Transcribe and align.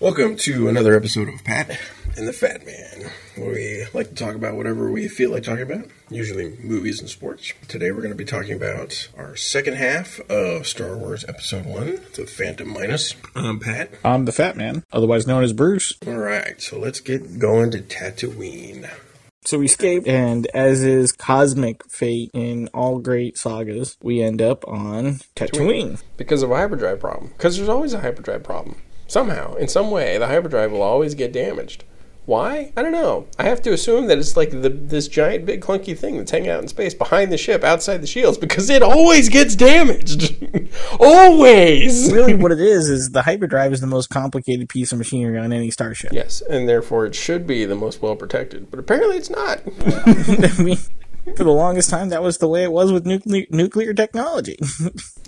Welcome 0.00 0.36
to 0.36 0.68
another 0.68 0.96
episode 0.96 1.28
of 1.28 1.44
Pat 1.44 1.78
and 2.16 2.26
the 2.26 2.32
Fat 2.32 2.64
Man, 2.64 3.10
where 3.36 3.52
we 3.52 3.84
like 3.92 4.08
to 4.08 4.14
talk 4.14 4.34
about 4.34 4.56
whatever 4.56 4.90
we 4.90 5.08
feel 5.08 5.30
like 5.30 5.42
talking 5.42 5.62
about, 5.62 5.90
usually 6.08 6.56
movies 6.62 7.00
and 7.00 7.10
sports. 7.10 7.52
Today 7.68 7.90
we're 7.90 8.00
going 8.00 8.08
to 8.08 8.16
be 8.16 8.24
talking 8.24 8.54
about 8.54 9.08
our 9.18 9.36
second 9.36 9.74
half 9.74 10.18
of 10.30 10.66
Star 10.66 10.96
Wars 10.96 11.26
Episode 11.28 11.66
1, 11.66 12.00
The 12.14 12.26
Phantom 12.26 12.72
Menace. 12.72 13.14
I'm 13.36 13.60
Pat. 13.60 13.90
I'm 14.02 14.24
the 14.24 14.32
Fat 14.32 14.56
Man, 14.56 14.84
otherwise 14.90 15.26
known 15.26 15.44
as 15.44 15.52
Bruce. 15.52 15.94
All 16.06 16.14
right, 16.14 16.58
so 16.62 16.78
let's 16.78 17.00
get 17.00 17.38
going 17.38 17.70
to 17.72 17.82
Tatooine. 17.82 18.88
So 19.44 19.58
we 19.58 19.66
escape, 19.66 20.06
and 20.06 20.46
as 20.48 20.84
is 20.84 21.12
cosmic 21.12 21.90
fate 21.90 22.30
in 22.34 22.68
all 22.74 22.98
great 22.98 23.38
sagas, 23.38 23.96
we 24.02 24.22
end 24.22 24.42
up 24.42 24.68
on 24.68 25.20
Tatooine. 25.34 26.02
because 26.18 26.42
of 26.42 26.50
a 26.50 26.56
hyperdrive 26.56 27.00
problem. 27.00 27.32
Because 27.36 27.56
there's 27.56 27.68
always 27.68 27.94
a 27.94 28.00
hyperdrive 28.00 28.42
problem. 28.42 28.76
Somehow, 29.06 29.54
in 29.54 29.66
some 29.66 29.90
way, 29.90 30.18
the 30.18 30.26
hyperdrive 30.26 30.70
will 30.70 30.82
always 30.82 31.14
get 31.14 31.32
damaged. 31.32 31.84
Why? 32.30 32.72
I 32.76 32.82
don't 32.82 32.92
know. 32.92 33.26
I 33.40 33.42
have 33.42 33.60
to 33.62 33.72
assume 33.72 34.06
that 34.06 34.16
it's 34.16 34.36
like 34.36 34.50
the, 34.52 34.68
this 34.68 35.08
giant, 35.08 35.46
big, 35.46 35.60
clunky 35.60 35.98
thing 35.98 36.16
that's 36.16 36.30
hanging 36.30 36.48
out 36.48 36.62
in 36.62 36.68
space 36.68 36.94
behind 36.94 37.32
the 37.32 37.36
ship, 37.36 37.64
outside 37.64 37.96
the 37.96 38.06
shields, 38.06 38.38
because 38.38 38.70
it 38.70 38.84
always 38.84 39.28
gets 39.28 39.56
damaged. 39.56 40.36
always. 41.00 42.12
Really, 42.12 42.34
what 42.34 42.52
it 42.52 42.60
is 42.60 42.88
is 42.88 43.10
the 43.10 43.22
hyperdrive 43.22 43.72
is 43.72 43.80
the 43.80 43.88
most 43.88 44.10
complicated 44.10 44.68
piece 44.68 44.92
of 44.92 44.98
machinery 44.98 45.38
on 45.38 45.52
any 45.52 45.72
starship. 45.72 46.12
Yes, 46.12 46.40
and 46.48 46.68
therefore 46.68 47.04
it 47.04 47.16
should 47.16 47.48
be 47.48 47.64
the 47.64 47.74
most 47.74 48.00
well 48.00 48.14
protected, 48.14 48.70
but 48.70 48.78
apparently 48.78 49.16
it's 49.16 49.30
not. 49.30 49.60
I 50.60 50.62
mean, 50.62 50.78
for 51.36 51.44
the 51.44 51.50
longest 51.52 51.90
time, 51.90 52.08
that 52.10 52.22
was 52.22 52.38
the 52.38 52.48
way 52.48 52.62
it 52.64 52.72
was 52.72 52.92
with 52.92 53.06
nuclear 53.06 53.46
nuclear 53.50 53.94
technology. 53.94 54.58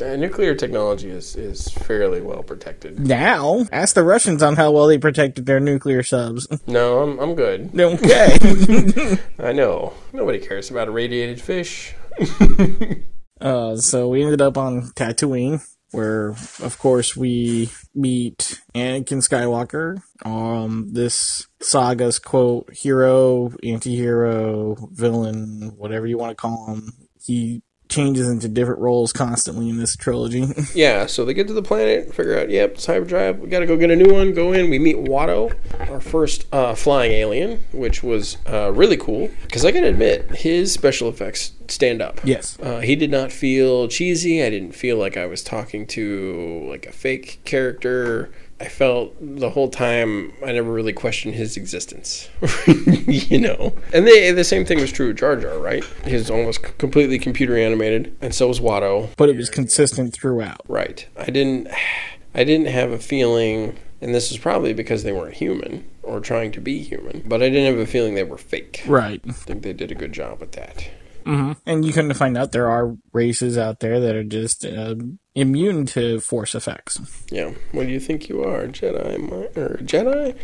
Uh, 0.03 0.17
nuclear 0.17 0.53
technology 0.57 1.09
is, 1.09 1.37
is 1.37 1.69
fairly 1.69 2.21
well 2.21 2.43
protected. 2.43 2.99
now, 2.99 3.65
ask 3.71 3.95
the 3.95 4.03
Russians 4.03 4.43
on 4.43 4.57
how 4.57 4.73
well 4.73 4.89
they 4.89 4.99
protected 4.99 5.47
their 5.47 5.61
nuclear 5.61 6.03
subs. 6.03 6.49
No, 6.67 7.03
I'm, 7.03 7.21
I'm 7.21 7.35
good. 7.37 7.71
okay. 7.79 9.17
I 9.39 9.53
know. 9.53 9.93
Nobody 10.13 10.41
cares 10.41 10.71
about 10.73 10.89
irradiated 10.89 11.41
fish. 11.41 11.95
Uh, 13.41 13.77
so 13.77 14.09
we 14.09 14.23
ended 14.23 14.41
up 14.41 14.57
on 14.57 14.83
Tatooine, 14.95 15.61
where, 15.93 16.31
of 16.61 16.79
course, 16.79 17.17
we 17.17 17.71
meet 17.95 18.61
Anakin 18.75 19.23
Skywalker. 19.23 20.03
Um, 20.25 20.89
this 20.93 21.47
saga's 21.61 22.19
quote 22.19 22.73
hero, 22.73 23.53
anti-hero, 23.63 24.89
villain, 24.91 25.75
whatever 25.77 26.07
you 26.07 26.19
want 26.19 26.31
to 26.31 26.37
call 26.37 26.67
him. 26.67 26.93
He 27.25 27.63
changes 27.93 28.29
into 28.29 28.49
different 28.49 28.81
roles 28.81 29.13
constantly 29.13 29.69
in 29.69 29.77
this 29.79 29.95
trilogy. 29.97 30.47
Yeah, 30.75 31.07
so 31.07 31.25
they 31.25 31.35
get 31.35 31.47
to 31.49 31.53
the 31.53 31.63
planet, 31.63 32.15
figure 32.15 32.39
out, 32.39 32.49
yep, 32.49 32.73
it's 32.73 32.87
hyperdrive. 32.87 33.39
We 33.39 33.49
got 33.49 33.61
to 33.61 33.67
go 33.67 33.77
get 33.77 33.91
a 33.91 33.97
new 33.97 34.13
one. 34.13 34.33
Go 34.33 34.53
in. 34.53 34.71
We 34.71 34.79
meet 34.79 34.97
Watto, 34.97 35.55
our 35.91 36.01
first 36.01 36.47
uh, 36.53 36.75
flying 36.75 37.13
alien, 37.13 37.63
which 37.73 38.03
was 38.03 38.39
uh, 38.51 38.73
really 38.73 38.97
cool. 38.97 39.31
Because 39.43 39.65
I 39.65 39.73
can 39.73 39.85
admit, 39.85 40.31
his 40.37 40.73
special 40.73 41.09
effects 41.09 41.53
stand 41.69 42.01
up. 42.01 42.21
yes. 42.25 42.59
Uh, 42.61 42.81
he 42.81 42.97
did 42.97 43.11
not 43.11 43.33
feel 43.33 43.87
cheesy. 43.89 44.43
I 44.43 44.51
didn't 44.51 44.73
feel 44.73 44.97
like 44.97 45.17
I 45.17 45.27
was 45.27 45.43
talking 45.43 45.87
to 45.89 46.67
like 46.69 46.87
a 46.87 46.93
fake 46.93 47.41
character. 47.45 48.31
I 48.63 48.69
felt 48.69 49.17
the 49.21 49.51
whole 49.51 49.69
time 49.69 50.33
I 50.47 50.53
never 50.53 50.73
really 50.73 50.93
questioned 50.93 51.35
his 51.35 51.57
existence, 51.57 52.29
you 52.69 53.41
know. 53.41 53.75
And 53.93 54.07
they, 54.07 54.31
the 54.31 54.45
same 54.45 54.65
thing 54.65 54.81
was 54.81 54.93
true 54.93 55.11
of 55.11 55.17
Jar 55.17 55.35
Jar, 55.35 55.59
right? 55.59 55.83
He's 56.05 56.31
almost 56.31 56.79
completely 56.79 57.19
computer 57.19 57.57
animated, 57.57 58.17
and 58.21 58.33
so 58.33 58.47
was 58.47 58.61
Watto. 58.61 59.09
But 59.17 59.31
it 59.31 59.37
was 59.37 59.51
consistent 59.51 60.15
throughout. 60.15 60.61
Right. 60.69 61.05
I 61.17 61.31
didn't 61.31 61.69
I 62.35 62.45
didn't 62.45 62.69
have 62.69 62.93
a 62.93 62.99
feeling 62.99 63.77
and 64.01 64.15
this 64.15 64.31
is 64.31 64.39
probably 64.39 64.73
because 64.73 65.03
they 65.03 65.13
weren't 65.13 65.35
human 65.35 65.89
or 66.03 66.21
trying 66.21 66.51
to 66.53 66.61
be 66.61 66.83
human, 66.83 67.23
but 67.27 67.43
I 67.43 67.49
didn't 67.49 67.73
have 67.73 67.79
a 67.79 67.87
feeling 67.87 68.15
they 68.15 68.25
were 68.25 68.39
fake. 68.39 68.83
Right. 68.87 69.21
I 69.29 69.33
think 69.33 69.63
they 69.63 69.73
did 69.73 69.93
a 69.93 69.95
good 69.95 70.13
job 70.13 70.41
with 70.41 70.53
that. 70.53 70.89
And 71.25 71.85
you 71.85 71.93
to 72.09 72.15
find 72.15 72.37
out 72.37 72.53
there 72.53 72.69
are 72.71 72.97
races 73.13 73.57
out 73.59 73.81
there 73.81 74.01
that 74.01 74.15
are 74.15 74.25
just 74.25 74.65
uh, 74.65 74.95
immune 75.35 75.87
to 75.87 76.21
force 76.21 76.55
effects. 76.55 77.01
Yeah. 77.31 77.53
What 77.73 77.87
do 77.87 77.93
you 77.93 78.01
think 78.01 78.29
you 78.29 78.43
are? 78.45 78.67
Jedi 78.67 79.19
mi- 79.19 79.61
or 79.63 79.79
Jedi? 79.83 80.35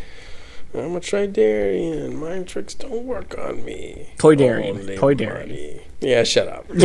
I'm 0.73 0.95
a 0.95 0.99
Tridarian. 0.99 2.13
Mind 2.13 2.47
tricks 2.47 2.75
don't 2.75 3.03
work 3.05 3.35
on 3.39 3.65
me. 3.65 4.13
Toydarian. 4.17 4.77
Only 4.79 4.97
Toydarian. 4.97 5.47
money. 5.47 5.81
Yeah, 5.99 6.23
shut 6.23 6.47
up. 6.47 6.67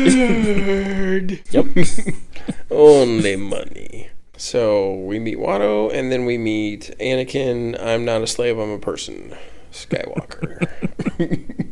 Nerd. 0.00 1.40
Yep. 1.52 2.14
Only 2.70 3.36
money. 3.36 4.10
So 4.40 4.94
we 4.94 5.18
meet 5.18 5.36
Watto, 5.36 5.92
and 5.92 6.10
then 6.10 6.24
we 6.24 6.38
meet 6.38 6.94
Anakin. 6.98 7.78
I'm 7.78 8.06
not 8.06 8.22
a 8.22 8.26
slave. 8.26 8.58
I'm 8.58 8.70
a 8.70 8.78
person. 8.78 9.36
Skywalker. 9.70 10.66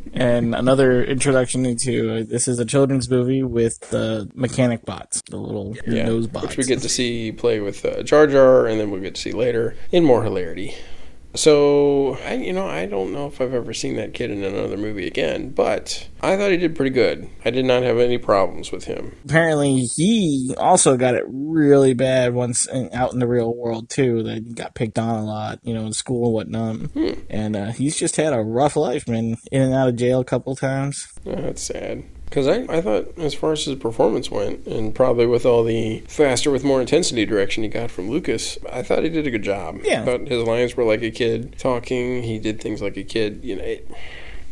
and 0.13 0.55
another 0.55 1.03
introduction 1.03 1.65
into 1.65 2.13
uh, 2.13 2.25
this 2.29 2.47
is 2.47 2.59
a 2.59 2.67
children's 2.67 3.09
movie 3.09 3.43
with 3.43 3.81
the 3.89 4.31
mechanic 4.35 4.85
bots, 4.85 5.23
the 5.31 5.39
little 5.39 5.77
yeah, 5.87 6.05
nose 6.05 6.27
bots. 6.27 6.49
which 6.49 6.59
we 6.59 6.65
get 6.65 6.81
to 6.81 6.91
see 6.91 7.33
play 7.33 7.59
with 7.59 7.87
uh, 7.87 8.03
Jar 8.03 8.27
Jar, 8.27 8.67
and 8.67 8.79
then 8.79 8.91
we'll 8.91 9.01
get 9.01 9.15
to 9.15 9.21
see 9.23 9.33
later 9.33 9.75
in 9.91 10.05
more 10.05 10.23
hilarity. 10.23 10.75
So 11.35 12.17
I, 12.25 12.35
you 12.35 12.53
know, 12.53 12.67
I 12.67 12.87
don't 12.87 13.13
know 13.13 13.27
if 13.27 13.41
I've 13.41 13.55
ever 13.55 13.75
seen 13.75 13.97
that 13.97 14.15
kid 14.15 14.31
in 14.31 14.43
another 14.43 14.77
movie 14.77 15.07
again, 15.07 15.51
but 15.51 16.09
I 16.23 16.37
thought 16.37 16.51
he 16.51 16.57
did 16.57 16.75
pretty 16.75 16.91
good. 16.91 17.29
I 17.45 17.51
did 17.51 17.65
not 17.65 17.83
have 17.83 17.99
any 17.99 18.19
problems 18.19 18.73
with 18.73 18.85
him. 18.85 19.15
Apparently, 19.25 19.83
he 19.83 20.55
also 20.57 20.97
got 20.97 21.15
it 21.15 21.25
really 21.29 21.95
bad 21.95 22.35
once 22.35 22.67
in, 22.67 22.91
out 22.93 23.13
in 23.13 23.19
the 23.19 23.29
real 23.29 23.55
world 23.55 23.91
too. 23.91 24.23
That 24.23 24.45
he 24.47 24.55
got 24.55 24.75
picked 24.75 24.99
on 24.99 25.21
a 25.21 25.25
lot, 25.25 25.61
you 25.63 25.75
know, 25.75 25.87
in 25.87 25.93
school 25.93 26.27
and 26.27 26.35
whatnot. 26.35 26.77
Hmm. 26.93 27.21
And 27.29 27.57
uh, 27.57 27.73
he's 27.73 27.97
just 27.97 28.17
had 28.17 28.33
a 28.33 28.41
rough 28.41 28.77
life, 28.77 29.07
man. 29.07 29.37
In 29.53 29.63
and 29.63 29.75
out 29.75 29.89
of 29.89 29.97
jail 29.97 30.21
a 30.21 30.25
couple 30.25 30.57
times. 30.57 31.07
Oh, 31.27 31.37
that's 31.37 31.63
sad. 31.63 32.05
Because 32.29 32.47
I, 32.47 32.67
I 32.69 32.83
thought, 32.83 33.17
as 33.17 33.33
far 33.33 33.53
as 33.53 33.65
his 33.65 33.77
performance 33.77 34.31
went, 34.31 34.67
and 34.67 34.95
probably 34.95 35.27
with 35.27 35.47
all 35.47 35.65
the 35.65 36.01
faster 36.01 36.51
with 36.51 36.63
more 36.63 36.81
intensity 36.81 37.25
direction 37.25 37.63
he 37.63 37.71
got 37.71 37.91
from 37.91 38.11
Lucas, 38.11 38.59
I 38.71 38.83
thought 38.83 39.03
he 39.03 39.09
did 39.09 39.27
a 39.27 39.31
good 39.31 39.43
job. 39.43 39.81
Yeah. 39.83 40.03
I 40.03 40.05
thought 40.05 40.29
his 40.29 40.45
lines 40.45 40.77
were 40.77 40.85
like 40.85 41.03
a 41.03 41.11
kid 41.11 41.59
talking. 41.59 42.23
He 42.23 42.39
did 42.39 42.61
things 42.61 42.83
like 42.83 42.99
a 42.99 43.03
kid. 43.03 43.41
You 43.43 43.57
know, 43.57 43.63
it, 43.65 43.91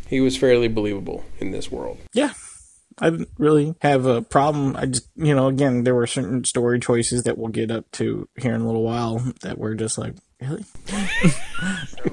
he 0.07 0.21
was 0.21 0.35
fairly 0.35 0.67
believable 0.67 1.23
in 1.39 1.51
this 1.51 1.71
world. 1.71 1.99
Yeah. 2.13 2.33
I 2.99 3.11
didn't 3.11 3.29
really 3.37 3.75
have 3.81 4.07
a 4.07 4.23
problem. 4.23 4.75
I 4.75 4.87
just, 4.87 5.07
you 5.15 5.35
know, 5.35 5.47
again, 5.47 5.83
there 5.83 5.93
were 5.93 6.07
certain 6.07 6.43
story 6.45 6.79
choices 6.79 7.23
that 7.23 7.37
we'll 7.37 7.49
get 7.49 7.69
up 7.69 7.89
to 7.91 8.27
here 8.37 8.55
in 8.55 8.61
a 8.61 8.65
little 8.65 8.83
while 8.83 9.19
that 9.43 9.59
were 9.59 9.75
just 9.75 9.99
like, 9.99 10.15
really? 10.41 10.65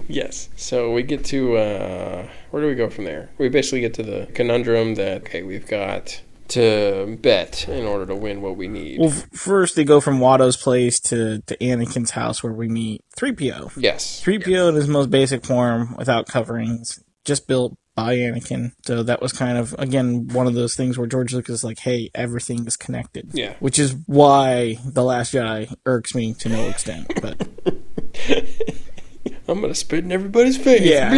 Yes. 0.08 0.48
So 0.56 0.92
we 0.92 1.02
get 1.02 1.24
to 1.26 1.56
uh, 1.56 2.28
where 2.50 2.62
do 2.62 2.68
we 2.68 2.74
go 2.74 2.88
from 2.90 3.04
there? 3.04 3.30
We 3.38 3.48
basically 3.48 3.80
get 3.80 3.94
to 3.94 4.02
the 4.02 4.28
conundrum 4.34 4.94
that 4.96 5.22
okay, 5.22 5.42
we've 5.42 5.66
got 5.66 6.20
to 6.48 7.18
bet 7.20 7.68
in 7.68 7.84
order 7.84 8.06
to 8.06 8.14
win 8.14 8.42
what 8.42 8.56
we 8.56 8.68
need. 8.68 9.00
Well, 9.00 9.08
f- 9.10 9.28
first 9.32 9.76
they 9.76 9.84
go 9.84 10.00
from 10.00 10.20
Watto's 10.20 10.56
place 10.56 11.00
to, 11.00 11.40
to 11.46 11.56
Anakin's 11.56 12.10
house 12.10 12.42
where 12.42 12.52
we 12.52 12.68
meet 12.68 13.02
3PO. 13.18 13.72
yes. 13.76 14.22
3PO 14.24 14.68
in 14.68 14.74
his 14.74 14.88
most 14.88 15.10
basic 15.10 15.44
form 15.44 15.94
without 15.96 16.26
coverings, 16.26 17.02
just 17.24 17.48
built 17.48 17.76
by 17.94 18.16
Anakin. 18.16 18.72
So 18.84 19.02
that 19.04 19.22
was 19.22 19.32
kind 19.32 19.56
of, 19.56 19.74
again, 19.78 20.28
one 20.28 20.46
of 20.46 20.52
those 20.54 20.74
things 20.74 20.98
where 20.98 21.06
George 21.06 21.32
Lucas 21.32 21.56
is 21.56 21.64
like, 21.64 21.78
hey, 21.78 22.10
everything 22.14 22.66
is 22.66 22.76
connected. 22.76 23.30
Yeah. 23.32 23.54
Which 23.60 23.78
is 23.78 23.96
why 24.06 24.76
The 24.84 25.02
Last 25.02 25.32
Jedi 25.32 25.72
irks 25.86 26.14
me 26.14 26.34
to 26.34 26.48
no 26.50 26.68
extent. 26.68 27.10
But 27.22 27.48
I'm 29.48 29.60
gonna 29.60 29.74
spit 29.74 30.04
in 30.04 30.12
everybody's 30.12 30.56
face. 30.56 30.82
Yeah. 30.82 31.12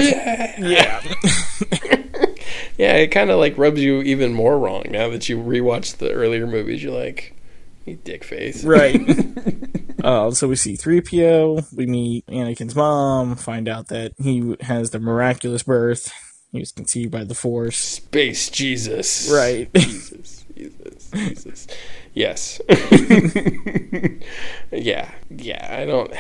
yeah. 0.58 1.02
yeah, 2.76 2.94
it 2.96 3.08
kind 3.08 3.30
of 3.30 3.38
like 3.38 3.56
rubs 3.56 3.80
you 3.80 4.02
even 4.02 4.32
more 4.32 4.58
wrong 4.58 4.84
now 4.90 5.08
that 5.10 5.28
you 5.28 5.38
rewatch 5.38 5.96
the 5.98 6.10
earlier 6.12 6.46
movies. 6.46 6.82
You're 6.82 6.98
like, 6.98 7.36
you 7.84 7.96
dick 8.02 8.24
face. 8.24 8.64
right. 8.64 9.00
uh, 10.04 10.30
so 10.32 10.48
we 10.48 10.56
see 10.56 10.76
3PO, 10.76 11.72
we 11.74 11.86
meet 11.86 12.26
Anakin's 12.26 12.74
mom, 12.74 13.36
find 13.36 13.68
out 13.68 13.88
that 13.88 14.12
he 14.18 14.56
has 14.60 14.90
the 14.90 14.98
miraculous 14.98 15.62
birth. 15.62 16.12
He 16.50 16.58
was 16.58 16.72
conceived 16.72 17.12
by 17.12 17.24
the 17.24 17.34
Force. 17.34 17.76
Space 17.76 18.50
Jesus. 18.50 19.30
Right. 19.30 19.72
Jesus. 19.74 20.44
Jesus. 20.56 21.10
Jesus. 21.14 21.66
Yes. 22.14 22.60
yeah. 24.72 25.10
Yeah. 25.28 25.68
I 25.70 25.84
don't. 25.84 26.12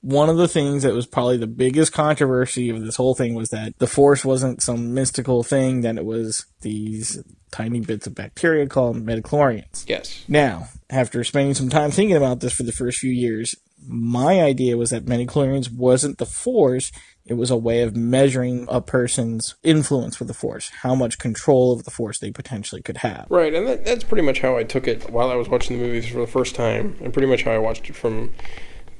One 0.00 0.28
of 0.28 0.36
the 0.36 0.48
things 0.48 0.84
that 0.84 0.94
was 0.94 1.06
probably 1.06 1.36
the 1.38 1.46
biggest 1.46 1.92
controversy 1.92 2.70
of 2.70 2.84
this 2.84 2.96
whole 2.96 3.14
thing 3.14 3.34
was 3.34 3.48
that 3.50 3.76
the 3.78 3.86
force 3.86 4.24
wasn't 4.24 4.62
some 4.62 4.94
mystical 4.94 5.42
thing 5.42 5.80
that 5.82 5.96
it 5.96 6.04
was 6.04 6.46
these 6.60 7.22
tiny 7.50 7.80
bits 7.80 8.06
of 8.06 8.14
bacteria 8.14 8.66
called 8.66 9.04
midichlorians 9.04 9.84
Yes. 9.88 10.24
now 10.28 10.68
after 10.90 11.24
spending 11.24 11.54
some 11.54 11.70
time 11.70 11.90
thinking 11.90 12.16
about 12.16 12.40
this 12.40 12.52
for 12.52 12.62
the 12.62 12.72
first 12.72 12.98
few 12.98 13.10
years 13.10 13.54
my 13.86 14.42
idea 14.42 14.76
was 14.76 14.90
that 14.90 15.06
midichlorians 15.06 15.72
wasn't 15.72 16.18
the 16.18 16.26
force 16.26 16.92
It 17.24 17.34
was 17.34 17.50
a 17.50 17.56
way 17.56 17.82
of 17.82 17.96
measuring 17.96 18.66
a 18.68 18.80
person's 18.82 19.54
influence 19.62 20.18
with 20.18 20.28
the 20.28 20.34
Force, 20.34 20.70
how 20.82 20.94
much 20.94 21.18
control 21.18 21.72
of 21.72 21.84
the 21.84 21.90
Force 21.90 22.18
they 22.18 22.30
potentially 22.30 22.80
could 22.82 22.98
have. 22.98 23.26
Right, 23.28 23.52
and 23.54 23.66
that, 23.66 23.84
that's 23.84 24.02
pretty 24.04 24.22
much 24.22 24.40
how 24.40 24.56
I 24.56 24.64
took 24.64 24.88
it 24.88 25.10
while 25.10 25.30
I 25.30 25.34
was 25.36 25.48
watching 25.48 25.78
the 25.78 25.84
movies 25.84 26.08
for 26.08 26.20
the 26.20 26.26
first 26.26 26.54
time, 26.54 26.96
and 27.02 27.12
pretty 27.12 27.28
much 27.28 27.42
how 27.44 27.52
I 27.52 27.58
watched 27.58 27.90
it 27.90 27.96
from 27.96 28.32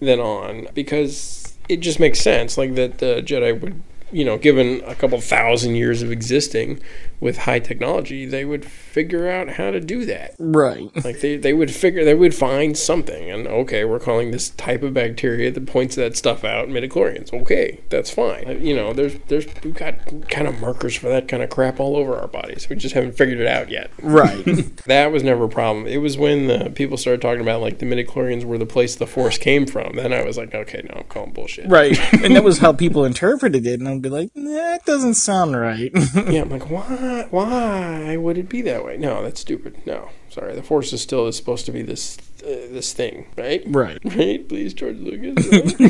then 0.00 0.20
on, 0.20 0.68
because 0.74 1.56
it 1.68 1.78
just 1.80 2.00
makes 2.00 2.20
sense, 2.20 2.56
like 2.56 2.74
that 2.74 2.98
the 2.98 3.22
Jedi 3.22 3.60
would, 3.60 3.82
you 4.10 4.24
know, 4.24 4.38
given 4.38 4.82
a 4.86 4.94
couple 4.94 5.20
thousand 5.20 5.74
years 5.74 6.02
of 6.02 6.10
existing 6.10 6.80
with 7.20 7.38
high 7.38 7.58
technology, 7.58 8.24
they 8.26 8.44
would 8.44 8.64
figure 8.64 9.28
out 9.28 9.50
how 9.50 9.70
to 9.70 9.80
do 9.80 10.04
that. 10.06 10.34
Right. 10.38 10.90
Like 11.04 11.20
they, 11.20 11.36
they 11.36 11.52
would 11.52 11.70
figure 11.70 12.04
they 12.04 12.14
would 12.14 12.34
find 12.34 12.76
something 12.76 13.30
and 13.30 13.46
okay, 13.48 13.84
we're 13.84 13.98
calling 14.00 14.30
this 14.30 14.50
type 14.50 14.82
of 14.82 14.94
bacteria 14.94 15.50
that 15.50 15.66
points 15.66 15.96
that 15.96 16.16
stuff 16.16 16.44
out 16.44 16.68
midichlorians. 16.68 17.32
Okay, 17.32 17.80
that's 17.88 18.10
fine. 18.10 18.46
Uh, 18.48 18.52
You 18.52 18.76
know, 18.76 18.92
there's 18.92 19.16
there's 19.28 19.46
we've 19.64 19.74
got 19.74 19.94
kind 20.30 20.46
of 20.46 20.60
markers 20.60 20.94
for 20.96 21.08
that 21.08 21.28
kind 21.28 21.42
of 21.42 21.50
crap 21.50 21.80
all 21.80 21.96
over 21.96 22.16
our 22.16 22.28
bodies. 22.28 22.68
We 22.68 22.76
just 22.76 22.94
haven't 22.94 23.16
figured 23.16 23.40
it 23.40 23.46
out 23.46 23.70
yet. 23.70 23.90
Right. 24.02 24.44
That 24.86 25.12
was 25.12 25.22
never 25.22 25.44
a 25.44 25.48
problem. 25.48 25.86
It 25.86 25.98
was 25.98 26.16
when 26.16 26.46
the 26.46 26.70
people 26.74 26.96
started 26.96 27.20
talking 27.20 27.42
about 27.42 27.60
like 27.60 27.78
the 27.78 27.84
midichlorians 27.86 28.44
were 28.44 28.56
the 28.58 28.64
place 28.66 28.96
the 28.96 29.06
force 29.06 29.36
came 29.36 29.66
from. 29.66 29.96
Then 29.96 30.12
I 30.12 30.22
was 30.22 30.38
like, 30.38 30.54
okay, 30.54 30.82
no, 30.88 31.00
I'm 31.00 31.04
calling 31.04 31.32
bullshit. 31.32 31.68
right. 31.68 31.98
And 32.24 32.34
that 32.36 32.44
was 32.44 32.58
how 32.58 32.72
people 32.72 33.04
interpreted 33.04 33.66
it. 33.66 33.80
And 33.80 33.88
I'd 33.88 34.02
be 34.02 34.08
like, 34.08 34.32
that 34.34 34.84
doesn't 34.86 35.14
sound 35.14 35.56
right. 35.56 35.90
Yeah, 36.28 36.42
I'm 36.42 36.50
like, 36.50 36.70
why? 36.70 36.86
Why 37.30 38.16
would 38.16 38.38
it 38.38 38.48
be 38.48 38.62
that 38.62 38.84
way? 38.84 38.96
No, 38.96 39.22
that's 39.22 39.40
stupid. 39.40 39.86
No, 39.86 40.10
sorry. 40.28 40.54
The 40.54 40.62
force 40.62 40.92
is 40.92 41.00
still 41.00 41.26
is 41.26 41.36
supposed 41.36 41.66
to 41.66 41.72
be 41.72 41.82
this 41.82 42.18
uh, 42.42 42.70
this 42.70 42.92
thing, 42.92 43.26
right? 43.36 43.62
right. 43.66 43.98
Right? 44.16 44.48
Please, 44.48 44.74
George 44.74 44.98
Lucas. 44.98 45.46
You're 45.78 45.88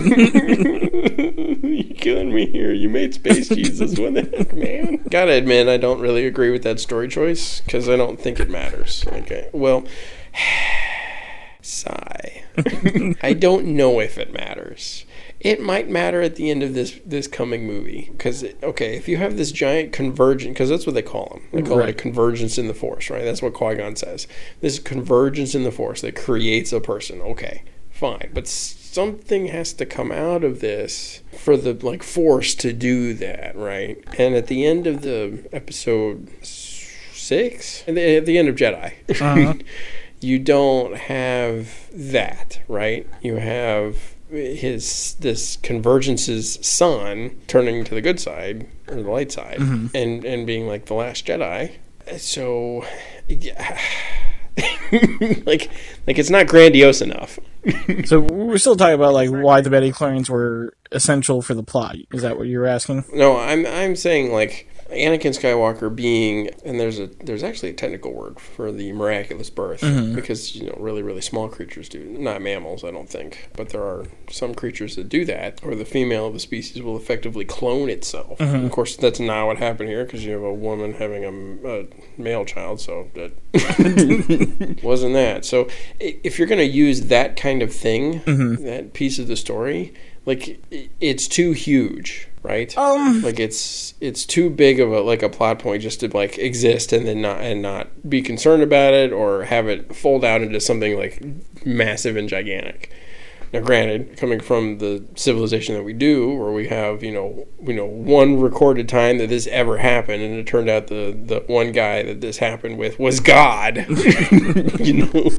killing 1.97 2.35
me 2.35 2.47
here. 2.47 2.73
You 2.73 2.89
made 2.89 3.15
Space 3.15 3.49
Jesus. 3.49 3.99
What 3.99 4.15
the 4.15 4.23
heck, 4.23 4.53
man? 4.55 5.03
Gotta 5.11 5.33
admit, 5.33 5.69
I 5.69 5.77
don't 5.77 6.01
really 6.01 6.27
agree 6.27 6.51
with 6.51 6.63
that 6.65 6.81
story 6.81 7.09
choice 7.09 7.61
because 7.61 7.89
I 7.89 7.97
don't 7.97 8.21
think 8.21 8.41
it 8.41 8.51
matters. 8.51 9.05
Okay. 9.07 9.49
Well, 9.53 9.85
sigh. 11.63 12.45
I 13.23 13.35
don't 13.35 13.67
know 13.67 14.01
if 14.01 14.19
it 14.19 14.33
matters. 14.33 15.05
It 15.41 15.61
might 15.61 15.89
matter 15.89 16.21
at 16.21 16.35
the 16.35 16.51
end 16.51 16.63
of 16.63 16.75
this 16.75 16.99
this 17.07 17.29
coming 17.29 17.67
movie 17.67 18.09
because 18.11 18.45
okay, 18.63 18.97
if 18.97 19.07
you 19.07 19.19
have 19.19 19.37
this 19.37 19.53
giant 19.53 19.93
convergence, 19.93 20.55
because 20.55 20.69
that's 20.69 20.87
what 20.87 20.95
they 20.95 21.03
call 21.03 21.27
them. 21.27 21.43
They 21.53 21.63
call 21.63 21.81
it 21.81 21.89
a 21.89 21.93
convergence 21.93 22.59
in 22.59 22.67
the 22.67 22.75
force, 22.75 23.09
right? 23.09 23.25
That's 23.25 23.41
what 23.41 23.55
Qui 23.55 23.77
Gon 23.77 23.95
says. 23.95 24.27
This 24.61 24.79
convergence 24.81 25.55
in 25.55 25.63
the 25.63 25.71
force 25.71 26.01
that 26.01 26.17
creates 26.17 26.73
a 26.73 26.81
person. 26.81 27.21
Okay, 27.21 27.63
fine, 27.91 28.31
but 28.35 28.49
something 28.49 29.47
has 29.47 29.73
to 29.75 29.87
come 29.87 30.11
out 30.11 30.43
of 30.43 30.59
this 30.59 31.23
for 31.37 31.57
the 31.57 31.73
like 31.73 32.03
force 32.03 32.55
to 32.57 32.73
do 32.73 33.15
that, 33.15 33.55
right? 33.55 34.03
And 34.19 34.35
at 34.35 34.49
the 34.49 34.67
end 34.67 34.89
of 34.89 35.03
the 35.03 35.49
episode 35.53 36.29
six, 36.43 37.85
at 37.87 37.95
the, 37.95 38.17
at 38.17 38.27
the 38.27 38.39
end 38.39 38.49
of 38.49 38.57
Jedi, 38.57 38.93
uh-huh. 39.21 39.55
you 40.21 40.41
don't 40.41 40.97
have 40.97 41.89
that, 41.93 42.61
right? 42.67 43.07
You 43.23 43.37
have 43.37 44.17
his 44.31 45.15
this 45.21 45.57
convergence's 45.57 46.59
son 46.67 47.39
turning 47.47 47.85
to 47.85 47.95
the 47.95 48.01
good 48.01 48.21
side 48.21 48.67
or 48.89 48.97
the 48.97 49.11
light 49.11 49.33
side 49.33 49.59
mm-hmm. 49.59 49.87
and 49.95 50.25
and 50.25 50.47
being 50.47 50.67
like 50.67 50.87
the 50.87 50.95
last 50.95 51.27
Jedi. 51.27 51.73
So 52.19 52.85
yeah. 53.29 53.79
like 55.47 55.71
like 56.07 56.19
it's 56.19 56.31
not 56.31 56.47
grandiose 56.47 57.01
enough. 57.01 57.39
So 58.07 58.21
we're 58.21 58.59
still 58.59 58.77
talking 58.77 58.95
about 58.95 59.15
like 59.15 59.31
why 59.31 59.61
the 59.61 59.71
midichlorians 59.71 60.29
were 60.29 60.75
essential 60.91 61.43
for 61.43 61.55
the 61.55 61.63
plot. 61.63 61.97
Is 62.13 62.23
that 62.23 62.39
what 62.39 62.49
you're 62.49 62.67
asking? 62.67 63.05
No, 63.13 63.37
I'm 63.37 63.67
I'm 63.67 63.95
saying 63.97 64.33
like 64.33 64.69
Anakin 64.91 65.37
Skywalker 65.37 65.95
being 65.95 66.49
and 66.65 66.81
there's 66.81 66.99
a 66.99 67.09
there's 67.23 67.43
actually 67.43 67.71
a 67.71 67.75
technical 67.75 68.13
word 68.13 68.41
for 68.41 68.73
the 68.73 68.93
miraculous 68.93 69.51
birth 69.51 69.83
mm-hmm. 69.83 70.15
because 70.15 70.57
you 70.57 70.67
know 70.67 70.77
really 70.79 71.03
really 71.03 71.21
small 71.21 71.49
creatures 71.49 71.89
do 71.89 72.05
not 72.05 72.41
mammals 72.41 72.85
I 72.85 72.91
don't 72.91 73.09
think 73.09 73.51
but 73.55 73.69
there 73.69 73.83
are 73.83 74.07
some 74.31 74.55
creatures 74.55 74.97
that 74.97 75.09
do 75.09 75.25
that 75.27 75.63
or 75.63 75.75
the 75.75 75.85
female 75.85 76.27
of 76.27 76.33
the 76.33 76.41
species 76.41 76.83
will 76.83 76.97
effectively 76.97 77.45
clone 77.45 77.91
itself. 77.91 78.39
Mm-hmm. 78.39 78.67
Of 78.67 78.73
course 78.73 78.97
that's 78.97 79.21
not 79.21 79.47
what 79.47 79.59
happened 79.59 79.91
here 79.91 80.05
because 80.05 80.25
you 80.25 80.33
have 80.33 80.43
a 80.43 80.55
woman 80.55 80.95
having 80.95 81.25
a, 81.25 81.69
a 81.69 81.87
male 82.17 82.45
child 82.45 82.81
so 82.81 83.11
that 83.15 83.33
wasn't 84.83 85.15
that. 85.15 85.45
So 85.45 85.69
if 86.01 86.39
you're 86.39 86.49
going 86.49 86.59
to 86.59 86.65
use 86.65 87.03
that 87.03 87.37
kind 87.37 87.63
of 87.63 87.73
thing, 87.73 88.21
mm-hmm. 88.21 88.65
that 88.65 88.93
piece 88.93 89.19
of 89.19 89.27
the 89.27 89.37
story, 89.37 89.95
like 90.27 90.63
it's 91.01 91.27
too 91.27 91.53
huge, 91.53 92.28
right? 92.43 92.77
Um, 92.77 93.23
like 93.23 93.41
it's 93.41 93.95
it's 94.01 94.25
too 94.25 94.51
big 94.51 94.81
of 94.81 94.93
a 94.93 95.01
like 95.01 95.23
a 95.23 95.29
plot 95.29 95.59
point 95.59 95.83
just 95.83 96.01
to 96.01 96.09
like 96.09 96.39
exist 96.39 96.93
and 96.93 97.07
then 97.07 97.23
not 97.23 97.41
and 97.41 97.63
not 97.63 98.09
be 98.09 98.23
concerned 98.23 98.63
about 98.63 98.95
it 98.95 99.13
or 99.13 99.45
have 99.45 99.69
it 99.69 99.95
fold 99.95 100.25
out 100.25 100.43
into 100.43 100.61
something 100.61 100.97
like 100.97 101.23
massive 101.65 102.17
and 102.17 102.29
gigantic. 102.29 102.93
Now, 103.51 103.61
granted, 103.61 104.19
coming 104.19 104.41
from 104.41 104.77
the 104.77 105.03
civilization 105.15 105.75
that 105.75 105.83
we 105.83 105.95
do, 105.95 106.35
where 106.35 106.53
we 106.53 106.69
have 106.69 107.03
you 107.03 107.13
know 107.13 107.47
you 107.63 107.73
know 107.73 107.87
one 107.87 108.39
recorded 108.39 108.91
time 108.91 109.17
that 109.19 109.31
this 109.31 109.47
ever 109.47 109.79
happened, 109.79 110.23
and 110.23 110.35
it 110.35 110.47
turned 110.47 110.69
out 110.69 110.89
the 110.89 111.19
the 111.19 111.43
one 111.47 111.73
guy 111.73 112.03
that 112.03 112.21
this 112.21 112.39
happened 112.39 112.77
with 112.77 112.99
was 112.99 113.21
God. 113.21 113.87
you 114.81 114.93
know, 114.93 115.31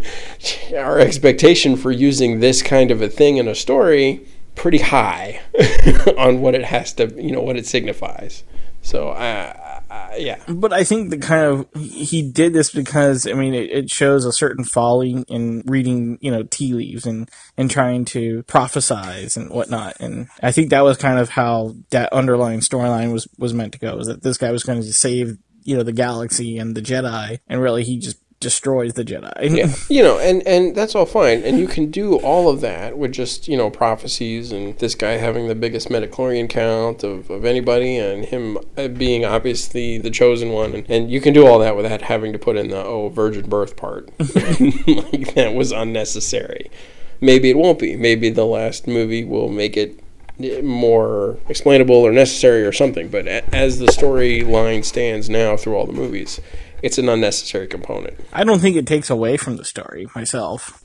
our 0.76 0.98
expectation 0.98 1.76
for 1.76 1.92
using 1.92 2.40
this 2.40 2.64
kind 2.64 2.90
of 2.90 3.00
a 3.02 3.10
thing 3.10 3.38
in 3.38 3.48
a 3.48 3.54
story 3.54 4.26
pretty 4.60 4.80
high 4.80 5.40
on 6.18 6.42
what 6.42 6.54
it 6.54 6.66
has 6.66 6.92
to 6.92 7.08
you 7.16 7.32
know 7.32 7.42
what 7.42 7.56
it 7.56 7.66
signifies. 7.66 8.44
So, 8.82 9.10
uh, 9.10 9.82
uh, 9.90 10.10
yeah, 10.18 10.42
but 10.48 10.72
I 10.72 10.84
think 10.84 11.10
the 11.10 11.18
kind 11.18 11.44
of 11.44 11.68
he 11.82 12.22
did 12.22 12.54
this 12.54 12.72
because 12.72 13.26
I 13.26 13.34
mean 13.34 13.54
it, 13.54 13.70
it 13.72 13.90
shows 13.90 14.26
a 14.26 14.34
certain 14.34 14.66
folly 14.66 15.24
in 15.28 15.64
reading 15.66 16.18
you 16.22 16.30
know 16.30 16.44
tea 16.44 16.74
leaves 16.74 17.06
and 17.06 17.30
and 17.58 17.72
trying 17.72 18.04
to 18.06 18.44
prophesize 18.44 19.38
and 19.38 19.50
whatnot. 19.50 19.98
And 20.02 20.28
I 20.44 20.52
think 20.52 20.70
that 20.70 20.84
was 20.84 20.98
kind 20.98 21.20
of 21.20 21.30
how 21.30 21.76
that 21.92 22.12
underlying 22.12 22.60
storyline 22.60 23.14
was 23.14 23.28
was 23.38 23.54
meant 23.54 23.74
to 23.74 23.80
go. 23.80 23.98
Is 23.98 24.08
that 24.08 24.24
this 24.24 24.38
guy 24.38 24.52
was 24.52 24.64
going 24.64 24.82
to 24.82 24.94
save 24.94 25.38
you 25.64 25.78
know 25.78 25.84
the 25.84 25.94
galaxy 25.94 26.58
and 26.58 26.76
the 26.76 26.82
Jedi, 26.82 27.40
and 27.48 27.62
really 27.62 27.84
he 27.86 27.98
just 27.98 28.18
destroys 28.40 28.94
the 28.94 29.04
Jedi. 29.04 29.34
yeah, 29.58 29.74
you 29.90 30.02
know, 30.02 30.18
and 30.20 30.46
and 30.48 30.76
that's 30.76 30.96
all 30.96 31.06
fine, 31.06 31.44
and 31.44 31.60
you 31.60 31.68
can 31.68 31.92
do 31.92 32.16
all 32.18 32.50
of 32.50 32.62
that 32.62 32.98
with 32.98 33.12
just 33.12 33.48
you 33.48 33.58
know 33.58 33.70
prophecies 33.70 34.52
and 34.52 34.78
this 34.80 34.96
guy 34.96 35.14
having 35.14 35.48
the 35.48 35.56
biggest 35.56 35.90
midichlorian 35.90 36.50
count 36.50 37.04
of, 37.04 37.30
of 37.30 37.46
anybody, 37.46 37.98
and 37.98 38.26
him 38.26 38.58
uh, 38.78 38.88
being 38.88 39.26
obviously 39.26 39.98
the 39.98 40.10
chosen 40.10 40.52
one, 40.52 40.74
and, 40.74 40.90
and 40.90 41.12
you 41.12 41.20
can 41.20 41.34
do 41.34 41.46
all 41.46 41.60
that 41.60 41.76
without 41.76 42.02
having 42.04 42.34
to 42.34 42.40
put 42.40 42.56
in 42.56 42.70
the 42.70 42.84
oh 42.84 43.10
virgin 43.10 43.50
birth 43.50 43.76
part, 43.76 44.10
like 44.20 45.34
that 45.36 45.54
was 45.54 45.72
unnecessary. 45.72 46.72
Maybe 47.22 47.50
it 47.50 47.58
won't 47.58 47.80
be. 47.80 47.98
Maybe 47.98 48.30
the 48.30 48.46
last 48.46 48.88
movie 48.88 49.26
will 49.26 49.50
make 49.50 49.76
it 49.76 50.00
eh, 50.42 50.62
more 50.62 51.38
explainable 51.50 51.96
or 51.96 52.14
necessary 52.14 52.64
or 52.64 52.72
something. 52.72 53.10
But 53.10 53.28
as 53.28 53.80
the 53.80 53.88
storyline 53.88 54.86
stands 54.86 55.30
now 55.30 55.58
through 55.58 55.76
all 55.76 55.86
the 55.86 55.92
movies, 55.92 56.40
it's 56.82 56.98
an 56.98 57.10
unnecessary 57.10 57.68
component. 57.68 58.20
I 58.34 58.44
don't 58.44 58.60
think 58.60 58.76
it 58.76 58.88
takes 58.88 59.10
away 59.10 59.38
from 59.38 59.58
the 59.58 59.66
story 59.66 60.08
myself. 60.16 60.84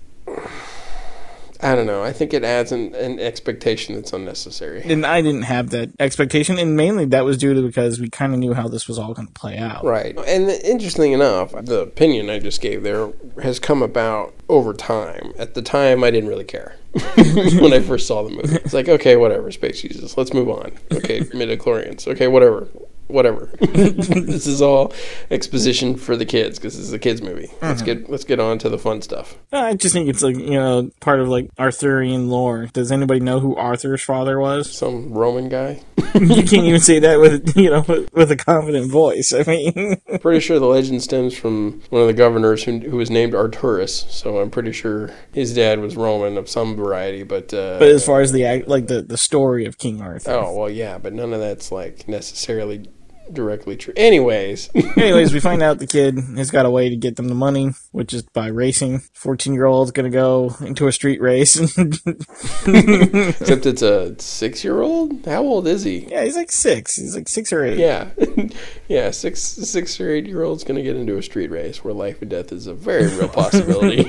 I 1.65 1.75
don't 1.75 1.87
know. 1.87 2.03
I 2.03 2.13
think 2.13 2.35
it 2.35 2.45
adds 2.45 2.73
an, 2.73 2.95
an 2.95 3.19
expectation 3.19 3.95
that's 3.95 4.13
unnecessary. 4.13 4.83
And 4.85 5.07
I 5.07 5.23
didn't 5.23 5.43
have 5.43 5.71
that 5.71 5.91
expectation, 5.99 6.59
and 6.59 6.77
mainly 6.77 7.07
that 7.07 7.25
was 7.25 7.39
due 7.39 7.55
to 7.55 7.63
because 7.63 7.99
we 7.99 8.11
kind 8.11 8.35
of 8.35 8.39
knew 8.39 8.53
how 8.53 8.69
this 8.69 8.87
was 8.87 8.99
all 8.99 9.15
going 9.15 9.29
to 9.29 9.33
play 9.33 9.57
out. 9.57 9.83
Right. 9.83 10.15
And 10.27 10.51
interesting 10.51 11.13
enough, 11.13 11.53
the 11.53 11.81
opinion 11.81 12.29
I 12.29 12.39
just 12.39 12.61
gave 12.61 12.83
there 12.83 13.11
has 13.43 13.59
come 13.59 13.83
about 13.83 14.35
over 14.49 14.75
time. 14.75 15.33
At 15.39 15.55
the 15.55 15.63
time, 15.63 16.05
I 16.05 16.11
didn't 16.11 16.29
really 16.29 16.45
care 16.45 16.77
when 17.15 17.73
I 17.73 17.81
first 17.81 18.07
saw 18.07 18.23
the 18.23 18.31
movie. 18.31 18.57
It's 18.57 18.75
like, 18.75 18.91
okay, 18.91 19.17
whatever, 19.17 19.51
Space 19.51 19.81
Jesus. 19.81 20.19
Let's 20.19 20.35
move 20.35 20.51
on. 20.51 20.73
Okay, 20.93 21.21
midichlorians. 21.33 22.07
Okay, 22.07 22.29
whatever. 22.29 22.69
Whatever. 23.07 23.51
this 23.61 24.47
is 24.47 24.63
all 24.63 24.93
exposition 25.31 25.97
for 25.97 26.17
the 26.17 26.25
kids 26.25 26.59
because 26.59 26.77
this 26.77 26.87
is 26.87 26.93
a 26.93 26.99
kids 26.99 27.21
movie. 27.23 27.51
Let's 27.61 27.83
get 27.83 28.09
let's 28.09 28.25
get 28.25 28.41
on 28.41 28.59
to 28.61 28.69
the 28.69 28.79
fun 28.79 29.03
stuff. 29.03 29.37
I 29.53 29.75
just 29.75 29.93
think 29.93 30.09
it's 30.09 30.23
like 30.23 30.37
you 30.37 30.53
know 30.53 30.91
part 31.01 31.21
of 31.21 31.29
like 31.29 31.51
Arthurian 31.59 32.29
lore. 32.29 32.67
Does 32.73 32.91
anybody 32.91 33.21
know 33.21 33.41
who 33.41 33.57
Arthur's 33.57 34.03
father 34.03 34.41
was? 34.41 34.71
Some 34.71 35.13
Roman 35.13 35.49
guy. 35.49 35.83
you 36.15 36.43
can't 36.45 36.65
even 36.65 36.81
say 36.81 36.99
that 37.01 37.19
with 37.19 37.57
you 37.57 37.71
know 37.71 37.85
with, 37.87 38.13
with 38.13 38.31
a 38.31 38.37
confident 38.37 38.91
voice. 38.91 39.33
I 39.33 39.43
mean, 39.43 39.97
Pretty 40.21 40.41
sure 40.41 40.59
the 40.59 40.67
legend 40.67 41.03
stems 41.03 41.37
from 41.37 41.83
one 41.91 42.03
of 42.03 42.07
the 42.07 42.15
governors 42.15 42.65
who, 42.65 42.79
who 42.79 42.97
was 42.97 43.11
named 43.11 43.33
Arturus. 43.33 44.09
So 44.11 44.39
I'm 44.39 44.51
pretty 44.51 44.73
sure 44.73 45.11
his 45.33 45.55
dad 45.55 45.81
was 45.81 45.97
Roman 45.97 46.39
of 46.39 46.49
some 46.49 46.77
variety. 46.77 47.23
But 47.23 47.53
uh, 47.53 47.79
but 47.79 47.89
as 47.89 48.07
far 48.07 48.21
as 48.21 48.33
the 48.33 48.45
act, 48.45 48.69
like 48.69 48.87
the 48.87 49.03
the 49.03 49.19
story 49.19 49.67
of 49.67 49.79
King 49.79 50.01
Arthur, 50.01 50.31
oh 50.33 50.55
well, 50.55 50.71
yeah, 50.71 50.99
but 50.99 51.13
none 51.13 51.33
of 51.33 51.41
that's 51.41 51.73
like 51.73 52.07
necessarily 52.09 52.89
directly 53.33 53.77
true. 53.77 53.95
Anyways, 53.97 54.71
Anyways, 54.97 55.33
we 55.33 55.41
find 55.41 55.63
out 55.63 55.79
the 55.79 55.87
kid 55.87 56.19
has 56.37 56.51
got 56.51 56.67
a 56.67 56.71
way 56.71 56.89
to 56.89 56.97
get 56.97 57.17
them 57.17 57.29
the 57.29 57.35
money, 57.35 57.71
which 57.93 58.13
is 58.13 58.23
by 58.23 58.49
racing. 58.49 59.01
14 59.15 59.55
year 59.55 59.67
old's 59.67 59.91
gonna 59.93 60.11
go 60.11 60.55
into 60.61 60.87
a 60.87 60.93
street 60.93 61.21
race. 61.21 61.57
except 61.79 63.67
it's 63.67 63.83
a 63.83 64.19
six-year-old. 64.21 65.27
How 65.27 65.43
old 65.43 65.67
is 65.67 65.85
he? 65.85 66.07
yeah, 66.11 66.25
he's 66.25 66.37
like 66.37 66.53
six. 66.53 66.97
He's 66.97 67.15
like 67.15 67.29
six 67.29 67.53
or 67.53 67.65
eight. 67.65 67.79
Yeah, 67.79 68.11
yeah, 68.89 69.11
six 69.11 69.41
six 69.41 70.01
or 70.01 70.11
eight 70.11 70.27
year 70.27 70.43
old's 70.43 70.65
gonna 70.65 70.83
get 70.83 70.97
into 70.97 71.17
a 71.17 71.23
street 71.23 71.51
race 71.51 71.85
where 71.85 71.95
life 71.95 72.21
and 72.23 72.31
death 72.31 72.53
is 72.53 72.67
a 72.67 72.75
very 72.75 73.07
real 73.07 73.29
possibility. 73.29 74.05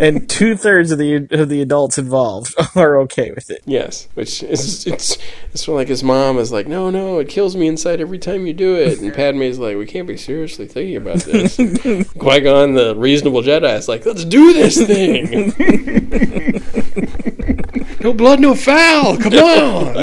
And 0.00 0.28
two 0.30 0.56
thirds 0.56 0.90
of 0.92 0.98
the 0.98 1.28
of 1.30 1.50
the 1.50 1.60
adults 1.60 1.98
involved 1.98 2.54
are 2.74 2.98
okay 3.02 3.32
with 3.32 3.50
it. 3.50 3.60
yes, 3.66 4.08
which 4.14 4.42
is 4.42 4.86
it's 4.86 5.18
it's 5.52 5.62
sort 5.62 5.74
of 5.74 5.80
like 5.80 5.88
his 5.88 6.02
mom 6.02 6.38
is 6.38 6.50
like, 6.50 6.66
no, 6.66 6.88
no, 6.88 7.18
it 7.18 7.28
kills 7.28 7.54
me 7.54 7.66
inside 7.66 8.00
every 8.00 8.18
time 8.18 8.46
you 8.46 8.54
do 8.54 8.76
it, 8.76 8.98
and 8.98 9.12
Padme's 9.12 9.58
like, 9.58 9.76
we 9.76 9.84
can't 9.84 10.08
be 10.08 10.16
seriously 10.16 10.66
thinking 10.66 10.96
about 10.96 11.18
this. 11.18 11.56
Qui 12.18 12.40
Gon, 12.40 12.72
the 12.72 12.94
reasonable 12.96 13.42
Jedi, 13.42 13.76
is 13.76 13.88
like, 13.88 14.06
let's 14.06 14.24
do 14.24 14.54
this 14.54 14.78
thing. 14.78 15.52
no 18.00 18.14
blood, 18.14 18.40
no 18.40 18.54
foul. 18.54 19.18
Come 19.18 19.34
on. 19.34 19.96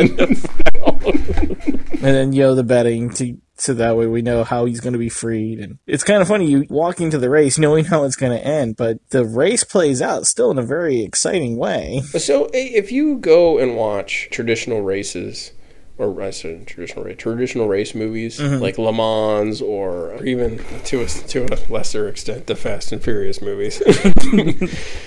And 1.91 2.15
then 2.15 2.29
know 2.29 2.53
the 2.53 2.63
betting 2.63 3.09
to 3.15 3.35
so 3.57 3.73
that 3.73 3.97
way 3.97 4.07
we 4.07 4.21
know 4.21 4.43
how 4.43 4.65
he's 4.65 4.79
going 4.79 4.93
to 4.93 4.99
be 4.99 5.09
freed. 5.09 5.59
And 5.59 5.79
it's 5.87 6.03
kind 6.03 6.21
of 6.21 6.27
funny 6.27 6.49
you 6.49 6.65
walk 6.69 7.01
into 7.01 7.17
the 7.17 7.29
race 7.29 7.57
knowing 7.57 7.85
how 7.85 8.03
it's 8.03 8.15
going 8.15 8.37
to 8.37 8.45
end, 8.45 8.77
but 8.77 8.99
the 9.09 9.25
race 9.25 9.63
plays 9.63 10.01
out 10.01 10.27
still 10.27 10.51
in 10.51 10.57
a 10.57 10.63
very 10.63 11.01
exciting 11.01 11.57
way. 11.57 12.01
So 12.17 12.49
if 12.53 12.91
you 12.91 13.17
go 13.17 13.57
and 13.57 13.75
watch 13.75 14.29
traditional 14.31 14.81
races, 14.81 15.51
or 15.97 16.21
I 16.21 16.29
said 16.29 16.67
traditional 16.67 17.05
race, 17.05 17.17
traditional 17.17 17.67
race 17.67 17.95
movies 17.95 18.39
mm-hmm. 18.39 18.61
like 18.61 18.77
Le 18.77 18.93
Mans, 18.93 19.61
or, 19.61 20.13
or 20.13 20.25
even 20.25 20.59
to 20.85 21.01
a, 21.01 21.07
to 21.07 21.45
a 21.51 21.57
lesser 21.71 22.07
extent 22.07 22.47
the 22.47 22.55
Fast 22.55 22.91
and 22.91 23.03
Furious 23.03 23.41
movies. 23.41 23.81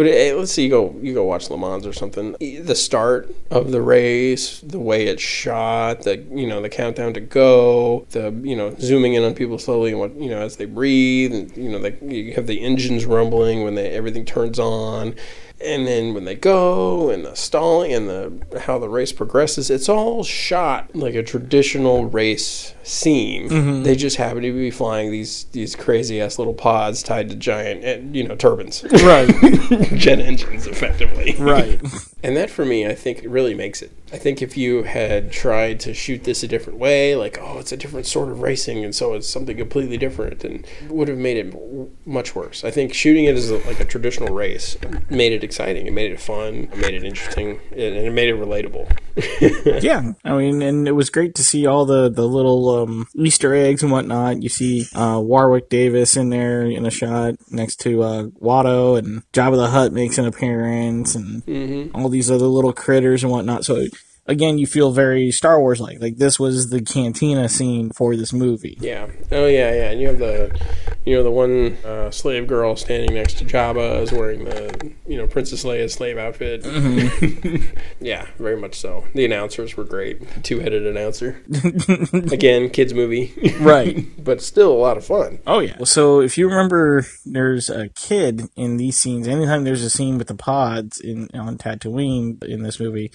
But 0.00 0.06
eh, 0.06 0.32
let's 0.34 0.50
see, 0.50 0.64
you 0.64 0.70
go 0.70 0.96
you 1.02 1.12
go 1.12 1.24
watch 1.24 1.50
Le 1.50 1.58
Mans 1.58 1.86
or 1.86 1.92
something. 1.92 2.34
The 2.40 2.74
start 2.74 3.34
of 3.50 3.70
the 3.70 3.82
race, 3.82 4.58
the 4.60 4.78
way 4.78 5.08
it's 5.08 5.20
shot, 5.20 6.04
the 6.04 6.16
you 6.16 6.46
know 6.46 6.62
the 6.62 6.70
countdown 6.70 7.12
to 7.12 7.20
go, 7.20 8.06
the 8.12 8.32
you 8.42 8.56
know 8.56 8.74
zooming 8.80 9.12
in 9.12 9.24
on 9.24 9.34
people 9.34 9.58
slowly 9.58 9.90
and 9.90 10.00
what 10.00 10.14
you 10.14 10.30
know 10.30 10.40
as 10.40 10.56
they 10.56 10.64
breathe, 10.64 11.34
and 11.34 11.54
you 11.54 11.68
know 11.68 11.78
they, 11.78 11.98
you 12.00 12.32
have 12.32 12.46
the 12.46 12.62
engines 12.62 13.04
rumbling 13.04 13.62
when 13.62 13.74
they 13.74 13.90
everything 13.90 14.24
turns 14.24 14.58
on, 14.58 15.16
and 15.64 15.86
then 15.86 16.14
when 16.14 16.24
they 16.24 16.34
go 16.34 17.10
and 17.10 17.24
the 17.24 17.34
stalling 17.34 17.92
and 17.92 18.08
the 18.08 18.60
how 18.60 18.78
the 18.78 18.88
race 18.88 19.12
progresses, 19.12 19.70
it's 19.70 19.88
all 19.88 20.24
shot 20.24 20.94
like 20.94 21.14
a 21.14 21.22
traditional 21.22 22.06
race 22.06 22.74
scene. 22.82 23.82
They 23.82 23.94
just 23.94 24.16
happen 24.16 24.42
to 24.42 24.52
be 24.52 24.70
flying 24.70 25.10
these 25.10 25.44
these 25.52 25.76
crazy 25.76 26.20
ass 26.20 26.38
little 26.38 26.54
pods 26.54 27.02
tied 27.02 27.28
to 27.30 27.36
giant 27.36 27.84
eh, 27.84 28.00
you 28.12 28.26
know 28.26 28.36
turbines, 28.36 28.84
Right. 28.84 29.28
jet 29.96 30.18
engines, 30.20 30.66
effectively. 30.66 31.34
right. 31.38 31.80
And 32.22 32.36
that 32.36 32.50
for 32.50 32.64
me, 32.64 32.86
I 32.86 32.94
think 32.94 33.22
really 33.24 33.54
makes 33.54 33.82
it. 33.82 33.92
I 34.12 34.18
think 34.18 34.42
if 34.42 34.56
you 34.56 34.82
had 34.82 35.30
tried 35.30 35.78
to 35.80 35.94
shoot 35.94 36.24
this 36.24 36.42
a 36.42 36.48
different 36.48 36.80
way, 36.80 37.14
like, 37.14 37.38
oh, 37.40 37.58
it's 37.58 37.70
a 37.70 37.76
different 37.76 38.06
sort 38.06 38.28
of 38.28 38.40
racing, 38.40 38.84
and 38.84 38.94
so 38.94 39.14
it's 39.14 39.28
something 39.28 39.56
completely 39.56 39.96
different, 39.96 40.42
and 40.42 40.66
would 40.88 41.06
have 41.06 41.18
made 41.18 41.36
it 41.36 42.06
much 42.06 42.34
worse. 42.34 42.64
I 42.64 42.72
think 42.72 42.92
shooting 42.92 43.26
it 43.26 43.36
as 43.36 43.50
a, 43.50 43.58
like 43.66 43.78
a 43.78 43.84
traditional 43.84 44.34
race 44.34 44.76
made 45.08 45.32
it 45.32 45.44
exciting, 45.44 45.86
it 45.86 45.92
made 45.92 46.10
it 46.10 46.20
fun, 46.20 46.68
it 46.72 46.76
made 46.76 46.94
it 46.94 47.04
interesting, 47.04 47.60
and 47.70 47.80
and 47.80 48.06
it 48.06 48.12
made 48.12 48.28
it 48.28 48.36
relatable. 48.36 48.90
Yeah, 49.80 50.12
I 50.24 50.36
mean, 50.36 50.62
and 50.62 50.88
it 50.88 50.92
was 50.92 51.10
great 51.10 51.34
to 51.36 51.44
see 51.44 51.66
all 51.66 51.84
the 51.84 52.08
the 52.08 52.26
little 52.26 52.68
um, 52.70 53.06
Easter 53.14 53.54
eggs 53.54 53.82
and 53.82 53.90
whatnot. 53.92 54.42
You 54.42 54.48
see 54.48 54.86
uh, 54.94 55.20
Warwick 55.22 55.68
Davis 55.68 56.16
in 56.16 56.30
there 56.30 56.62
in 56.62 56.84
a 56.84 56.90
shot 56.90 57.34
next 57.50 57.76
to 57.80 58.02
uh, 58.02 58.22
Watto, 58.24 58.98
and 58.98 59.22
Jabba 59.32 59.56
the 59.56 59.68
Hutt 59.68 59.92
makes 59.92 60.18
an 60.18 60.26
appearance, 60.26 61.14
and 61.14 61.90
all 61.94 62.08
these 62.10 62.30
other 62.30 62.46
little 62.46 62.72
critters 62.72 63.22
and 63.22 63.32
whatnot. 63.32 63.64
So 63.64 63.86
again, 64.30 64.58
you 64.58 64.66
feel 64.66 64.92
very 64.92 65.30
Star 65.30 65.60
Wars 65.60 65.80
like. 65.80 66.00
Like 66.00 66.16
this 66.16 66.38
was 66.38 66.70
the 66.70 66.80
cantina 66.80 67.48
scene 67.48 67.90
for 67.90 68.16
this 68.16 68.32
movie. 68.32 68.78
Yeah. 68.80 69.08
Oh 69.32 69.46
yeah, 69.46 69.72
yeah. 69.74 69.90
And 69.90 70.00
you 70.00 70.08
have 70.08 70.18
the, 70.18 70.58
you 71.04 71.16
know, 71.16 71.22
the 71.22 71.30
one 71.30 71.76
uh, 71.84 72.10
slave 72.10 72.46
girl 72.46 72.76
standing 72.76 73.14
next 73.14 73.38
to 73.38 73.44
Jabba 73.44 74.02
is 74.02 74.12
wearing 74.12 74.44
the, 74.44 74.92
you 75.06 75.18
know, 75.18 75.26
Princess 75.26 75.64
Leia's 75.64 75.92
slave 75.92 76.16
outfit. 76.16 76.64
yeah, 78.00 78.26
very 78.38 78.56
much 78.56 78.76
so. 78.78 79.04
The 79.14 79.24
announcers 79.24 79.76
were 79.76 79.84
great. 79.84 80.22
Two-headed 80.44 80.86
announcer. 80.86 81.42
Again, 82.32 82.70
kids 82.70 82.94
movie, 82.94 83.34
Right. 83.58 84.06
but 84.24 84.40
still 84.40 84.72
a 84.72 84.78
lot 84.78 84.96
of 84.96 85.04
fun. 85.04 85.40
Oh 85.46 85.58
yeah. 85.58 85.82
So 85.84 86.20
if 86.20 86.38
you 86.38 86.48
remember, 86.48 87.04
there's 87.26 87.68
a 87.68 87.88
kid 87.88 88.48
in 88.56 88.76
these 88.76 88.96
scenes. 88.96 89.26
Anytime 89.26 89.64
there's 89.64 89.82
a 89.82 89.90
scene 89.90 90.18
with 90.18 90.28
the 90.28 90.34
pods 90.36 91.00
in 91.00 91.28
on 91.34 91.58
Tatooine 91.58 92.42
in 92.44 92.62
this 92.62 92.78
movie, 92.78 93.10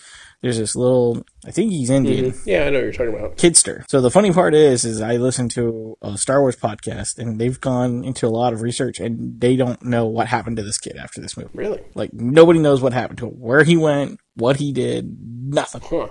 there's 0.45 0.59
this 0.59 0.75
little. 0.75 1.25
I 1.43 1.49
think 1.49 1.71
he's 1.71 1.89
Indian. 1.89 2.25
Mm-hmm. 2.25 2.47
Yeah, 2.47 2.65
I 2.65 2.69
know 2.69 2.77
what 2.77 2.83
you're 2.83 2.91
talking 2.91 3.15
about. 3.15 3.35
Kitster. 3.35 3.83
So 3.89 3.99
the 3.99 4.11
funny 4.11 4.31
part 4.31 4.53
is, 4.53 4.85
is 4.85 5.01
I 5.01 5.15
listen 5.15 5.49
to 5.49 5.97
a 6.03 6.19
Star 6.19 6.39
Wars 6.39 6.55
podcast, 6.55 7.17
and 7.17 7.41
they've 7.41 7.59
gone 7.59 8.03
into 8.05 8.27
a 8.27 8.29
lot 8.29 8.53
of 8.53 8.61
research, 8.61 8.99
and 8.99 9.41
they 9.41 9.55
don't 9.55 9.81
know 9.81 10.05
what 10.05 10.27
happened 10.27 10.57
to 10.57 10.63
this 10.63 10.77
kid 10.77 10.97
after 10.97 11.19
this 11.19 11.35
movie. 11.35 11.49
Really? 11.55 11.81
Like 11.95 12.13
nobody 12.13 12.59
knows 12.59 12.79
what 12.79 12.93
happened 12.93 13.17
to 13.19 13.27
him, 13.29 13.39
where 13.39 13.63
he 13.63 13.75
went, 13.75 14.19
what 14.35 14.57
he 14.57 14.71
did, 14.71 15.17
nothing. 15.47 15.81
Huh. 15.83 16.07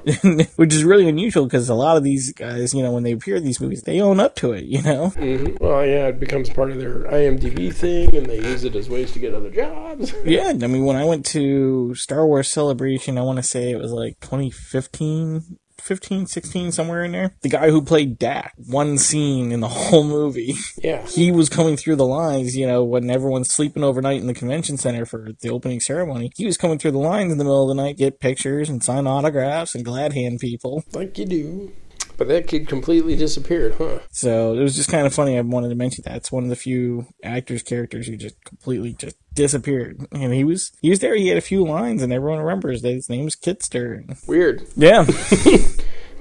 Which 0.56 0.72
is 0.72 0.84
really 0.84 1.08
unusual 1.08 1.44
because 1.44 1.68
a 1.68 1.74
lot 1.74 1.96
of 1.96 2.04
these 2.04 2.32
guys, 2.32 2.72
you 2.74 2.82
know, 2.82 2.92
when 2.92 3.02
they 3.02 3.12
appear 3.12 3.36
in 3.36 3.44
these 3.44 3.60
movies, 3.60 3.82
they 3.82 4.00
own 4.00 4.20
up 4.20 4.34
to 4.36 4.52
it, 4.52 4.64
you 4.64 4.82
know. 4.82 5.10
hmm 5.10 5.56
Well, 5.60 5.84
yeah, 5.86 6.08
it 6.08 6.18
becomes 6.20 6.50
part 6.50 6.70
of 6.70 6.78
their 6.78 7.00
IMDb 7.04 7.72
thing, 7.72 8.14
and 8.16 8.26
they 8.26 8.38
use 8.38 8.64
it 8.64 8.74
as 8.74 8.88
ways 8.88 9.12
to 9.12 9.18
get 9.18 9.34
other 9.34 9.50
jobs. 9.50 10.12
Yeah, 10.24 10.48
I 10.48 10.66
mean, 10.66 10.84
when 10.84 10.96
I 10.96 11.04
went 11.04 11.26
to 11.26 11.94
Star 11.94 12.26
Wars 12.26 12.48
Celebration, 12.48 13.18
I 13.18 13.22
want 13.22 13.36
to 13.36 13.42
say 13.42 13.70
it 13.70 13.78
was 13.78 13.92
like 13.92 14.18
2015, 14.20 15.58
15, 15.80 16.26
16, 16.26 16.72
somewhere 16.72 17.04
in 17.04 17.12
there. 17.12 17.36
The 17.42 17.48
guy 17.48 17.70
who 17.70 17.82
played 17.82 18.18
Dak, 18.18 18.54
one 18.56 18.98
scene 18.98 19.52
in 19.52 19.60
the 19.60 19.68
whole 19.74 20.04
movie, 20.04 20.54
yeah. 20.82 21.06
he 21.06 21.30
was 21.30 21.48
coming 21.48 21.76
through 21.76 21.96
the 21.96 22.06
lines, 22.06 22.56
you 22.56 22.66
know, 22.66 22.84
when 22.84 23.10
everyone's 23.10 23.52
sleeping 23.52 23.84
overnight 23.84 24.20
in 24.20 24.26
the 24.26 24.34
convention 24.34 24.76
center 24.76 25.04
for 25.06 25.30
the 25.40 25.50
opening 25.50 25.80
ceremony. 25.80 26.30
He 26.36 26.46
was 26.46 26.56
coming 26.56 26.78
through 26.78 26.92
the 26.92 26.98
lines 26.98 27.32
in 27.32 27.38
the 27.38 27.44
middle 27.44 27.70
of 27.70 27.76
the 27.76 27.82
night, 27.82 27.96
get 27.96 28.20
pictures 28.20 28.68
and 28.68 28.82
sign 28.82 29.06
autographs 29.06 29.74
and 29.74 29.84
glad 29.84 30.12
hand 30.12 30.40
people. 30.40 30.84
Like 30.92 31.18
you 31.18 31.26
do. 31.26 31.72
But 32.16 32.28
that 32.28 32.46
kid 32.46 32.68
completely 32.68 33.16
disappeared, 33.16 33.74
huh? 33.76 33.98
So 34.10 34.54
it 34.54 34.62
was 34.62 34.76
just 34.76 34.90
kind 34.90 35.06
of 35.06 35.14
funny. 35.14 35.36
I 35.36 35.40
wanted 35.40 35.70
to 35.70 35.74
mention 35.74 36.04
that 36.06 36.16
it's 36.16 36.30
one 36.30 36.44
of 36.44 36.50
the 36.50 36.56
few 36.56 37.06
actors 37.24 37.62
characters 37.62 38.06
who 38.06 38.16
just 38.16 38.42
completely 38.44 38.94
just 38.94 39.16
disappeared. 39.34 40.06
And 40.12 40.32
he 40.32 40.44
was 40.44 40.72
he 40.80 40.90
was 40.90 41.00
there. 41.00 41.14
He 41.16 41.28
had 41.28 41.38
a 41.38 41.42
few 41.42 41.64
lines, 41.64 42.02
and 42.02 42.12
everyone 42.12 42.38
remembers 42.40 42.82
that 42.82 42.92
his 42.92 43.08
name's 43.08 43.36
Kitster. 43.36 44.04
Weird. 44.26 44.66
Yeah, 44.76 45.04
hmm. 45.08 45.56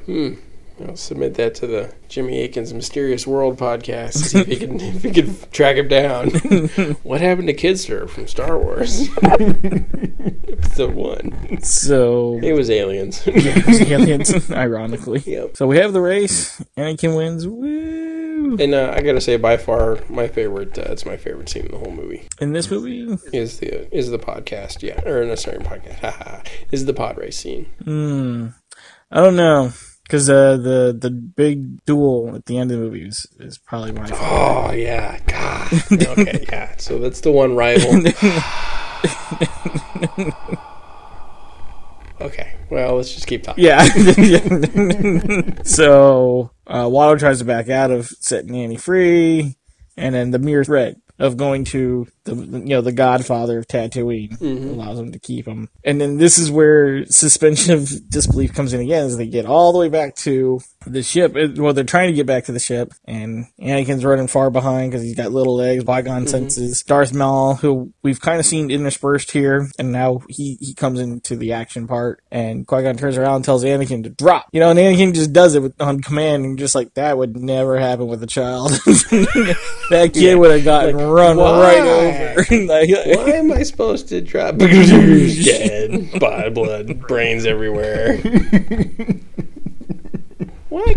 Hmm. 0.05 0.33
I'll 0.87 0.95
submit 0.95 1.35
that 1.35 1.53
to 1.55 1.67
the 1.67 1.93
Jimmy 2.09 2.39
Aiken's 2.39 2.73
Mysterious 2.73 3.27
World 3.27 3.57
podcast. 3.59 4.13
See 4.15 4.39
if 4.39 4.47
he 4.47 4.55
can 4.57 4.79
if 4.81 5.03
he 5.03 5.11
can 5.11 5.35
track 5.51 5.77
him 5.77 5.87
down. 5.87 6.29
what 7.03 7.21
happened 7.21 7.47
to 7.47 7.53
Kitster 7.53 8.09
from 8.09 8.27
Star 8.27 8.57
Wars? 8.57 9.07
Episode 9.21 10.95
one. 10.95 11.61
so 11.61 12.39
It 12.41 12.53
was 12.53 12.69
aliens. 12.71 13.21
yeah 13.27 13.61
aliens, 13.67 14.51
ironically. 14.51 15.19
Yep. 15.19 15.57
So 15.57 15.67
we 15.67 15.77
have 15.77 15.93
the 15.93 16.01
race. 16.01 16.59
Anakin 16.75 17.15
wins. 17.15 17.47
Woo! 17.47 18.02
And 18.59 18.73
uh, 18.73 18.93
I 18.95 19.01
gotta 19.01 19.21
say, 19.21 19.37
by 19.37 19.57
far, 19.57 19.99
my 20.09 20.27
favorite. 20.27 20.77
Uh, 20.77 20.83
it's 20.89 21.05
my 21.05 21.17
favorite 21.17 21.49
scene 21.49 21.65
in 21.65 21.71
the 21.71 21.77
whole 21.77 21.91
movie. 21.91 22.27
In 22.39 22.53
this 22.53 22.69
movie, 22.69 23.17
Is 23.31 23.59
the 23.59 23.95
is 23.95 24.09
the 24.09 24.19
podcast? 24.19 24.81
Yeah, 24.81 25.01
or 25.07 25.23
no, 25.25 25.35
sorry, 25.35 25.59
podcast. 25.59 26.47
Is 26.71 26.85
the 26.85 26.93
pod 26.93 27.17
race 27.17 27.37
scene? 27.37 27.65
hmm, 27.83 28.47
I 29.11 29.21
don't 29.21 29.35
know. 29.35 29.71
Because 30.03 30.29
uh, 30.29 30.57
the 30.57 30.95
the 30.99 31.09
big 31.09 31.83
duel 31.85 32.35
at 32.35 32.45
the 32.45 32.57
end 32.57 32.71
of 32.71 32.77
the 32.77 32.83
movie 32.83 33.07
is, 33.07 33.25
is 33.39 33.57
probably 33.57 33.93
my 33.93 34.05
favorite. 34.05 34.19
Oh 34.21 34.71
yeah, 34.73 35.19
God. 35.25 35.73
Okay, 35.91 36.45
yeah. 36.49 36.75
So 36.77 36.99
that's 36.99 37.21
the 37.21 37.31
one 37.31 37.55
rival. 37.55 37.89
okay. 42.21 42.53
Well, 42.69 42.95
let's 42.97 43.13
just 43.13 43.27
keep 43.27 43.43
talking. 43.43 43.63
Yeah. 43.63 43.83
so 45.63 46.51
uh, 46.67 46.85
Watto 46.85 47.19
tries 47.19 47.39
to 47.39 47.45
back 47.45 47.69
out 47.69 47.91
of 47.91 48.07
setting 48.07 48.55
Annie 48.55 48.77
free, 48.77 49.55
and 49.97 50.15
then 50.15 50.31
the 50.31 50.39
mere 50.39 50.63
threat 50.63 50.97
of 51.19 51.37
going 51.37 51.63
to 51.63 52.07
the 52.23 52.35
you 52.35 52.65
know 52.65 52.81
the 52.81 52.91
Godfather 52.91 53.59
of 53.59 53.67
Tatooine 53.67 54.39
allows 54.41 54.99
him 54.99 55.11
to 55.11 55.19
keep 55.19 55.47
him. 55.47 55.69
And 55.83 56.01
then 56.01 56.17
this 56.17 56.37
is 56.37 56.49
where 56.49 57.05
suspension 57.05 57.73
of 57.73 58.09
disbelief 58.09 58.53
comes 58.53 58.73
in 58.73 58.81
again, 58.81 59.05
as 59.05 59.17
they 59.17 59.27
get 59.27 59.45
all 59.45 59.71
the 59.71 59.79
way 59.79 59.89
back 59.89 60.15
to 60.17 60.59
the 60.85 61.03
ship. 61.03 61.35
It, 61.35 61.57
well, 61.57 61.73
they're 61.73 61.83
trying 61.83 62.07
to 62.07 62.13
get 62.13 62.25
back 62.25 62.45
to 62.45 62.51
the 62.51 62.59
ship, 62.59 62.93
and 63.05 63.45
Anakin's 63.59 64.05
running 64.05 64.27
far 64.27 64.49
behind 64.49 64.91
because 64.91 65.03
he's 65.03 65.15
got 65.15 65.31
little 65.31 65.55
legs, 65.55 65.83
Qui 65.83 66.01
Gon 66.01 66.21
mm-hmm. 66.21 66.27
senses. 66.27 66.83
Darth 66.83 67.13
Maul, 67.13 67.55
who 67.55 67.93
we've 68.01 68.21
kind 68.21 68.39
of 68.39 68.45
seen 68.45 68.71
interspersed 68.71 69.31
here, 69.31 69.69
and 69.77 69.91
now 69.91 70.21
he 70.29 70.57
he 70.59 70.73
comes 70.73 70.99
into 70.99 71.35
the 71.35 71.53
action 71.53 71.87
part, 71.87 72.23
and 72.31 72.65
Qui 72.67 72.83
Gon 72.83 72.97
turns 72.97 73.17
around 73.17 73.37
and 73.37 73.45
tells 73.45 73.63
Anakin 73.63 74.03
to 74.03 74.09
drop. 74.09 74.47
You 74.51 74.59
know, 74.59 74.69
and 74.69 74.79
Anakin 74.79 75.13
just 75.13 75.33
does 75.33 75.55
it 75.55 75.61
with, 75.61 75.81
on 75.81 76.01
command, 76.01 76.45
and 76.45 76.59
just 76.59 76.75
like 76.75 76.93
that 76.95 77.17
would 77.17 77.35
never 77.35 77.79
happen 77.79 78.07
with 78.07 78.23
a 78.23 78.27
child. 78.27 78.71
that 79.89 80.11
kid 80.13 80.35
would 80.35 80.51
have 80.51 80.63
gotten 80.63 80.97
run 80.97 81.37
why? 81.37 81.61
right 81.61 81.81
over. 81.81 82.23
Like, 82.73 82.89
Why 82.89 83.31
am 83.33 83.51
I 83.51 83.63
supposed 83.63 84.07
to 84.09 84.21
drop? 84.21 84.57
Dead, 84.57 86.19
body 86.19 86.49
blood, 86.49 86.99
brains 87.01 87.45
everywhere. 87.45 88.19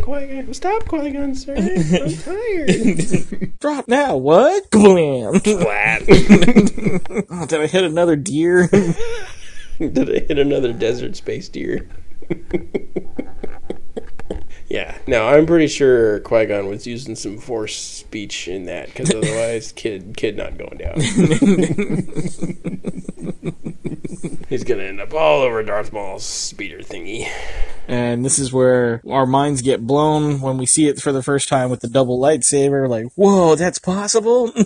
Why, 0.06 0.26
Qui 0.26 0.42
Gon? 0.42 0.54
Stop, 0.54 0.84
Qui 0.88 1.10
Gon, 1.10 1.34
sir. 1.34 1.56
I'm 1.56 2.16
tired. 2.16 3.58
Drop 3.60 3.88
now. 3.88 4.16
What? 4.16 4.70
Blam. 4.70 5.40
Flat. 5.40 6.02
Oh, 7.28 7.44
did 7.46 7.60
I 7.60 7.66
hit 7.66 7.84
another 7.84 8.16
deer? 8.16 8.68
Did 9.78 10.08
I 10.08 10.20
hit 10.26 10.38
another 10.38 10.72
desert 10.72 11.16
space 11.16 11.48
deer? 11.48 11.88
Yeah, 14.68 14.98
no, 15.06 15.28
I'm 15.28 15.46
pretty 15.46 15.68
sure 15.68 16.20
Qui 16.20 16.46
Gon 16.46 16.66
was 16.68 16.86
using 16.86 17.14
some 17.14 17.38
force 17.38 17.76
speech 17.76 18.48
in 18.48 18.64
that 18.66 18.86
because 18.86 19.10
otherwise, 19.14 19.72
kid, 19.72 20.14
kid 20.16 20.36
not 20.36 20.58
going 20.58 20.78
down. 20.78 21.00
He's 24.48 24.64
gonna 24.64 24.84
end 24.84 25.00
up 25.00 25.12
all 25.12 25.42
over 25.42 25.62
Darth 25.62 25.92
Maul's 25.92 26.24
speeder 26.24 26.78
thingy. 26.78 27.28
and 27.88 28.24
this 28.24 28.38
is 28.38 28.52
where 28.52 29.02
our 29.08 29.26
minds 29.26 29.60
get 29.60 29.84
blown 29.86 30.40
when 30.40 30.56
we 30.56 30.66
see 30.66 30.86
it 30.88 31.00
for 31.00 31.10
the 31.10 31.22
first 31.22 31.48
time 31.48 31.68
with 31.68 31.80
the 31.80 31.88
double 31.88 32.18
lightsaber. 32.20 32.88
Like, 32.88 33.06
whoa, 33.16 33.56
that's 33.56 33.78
possible? 33.78 34.52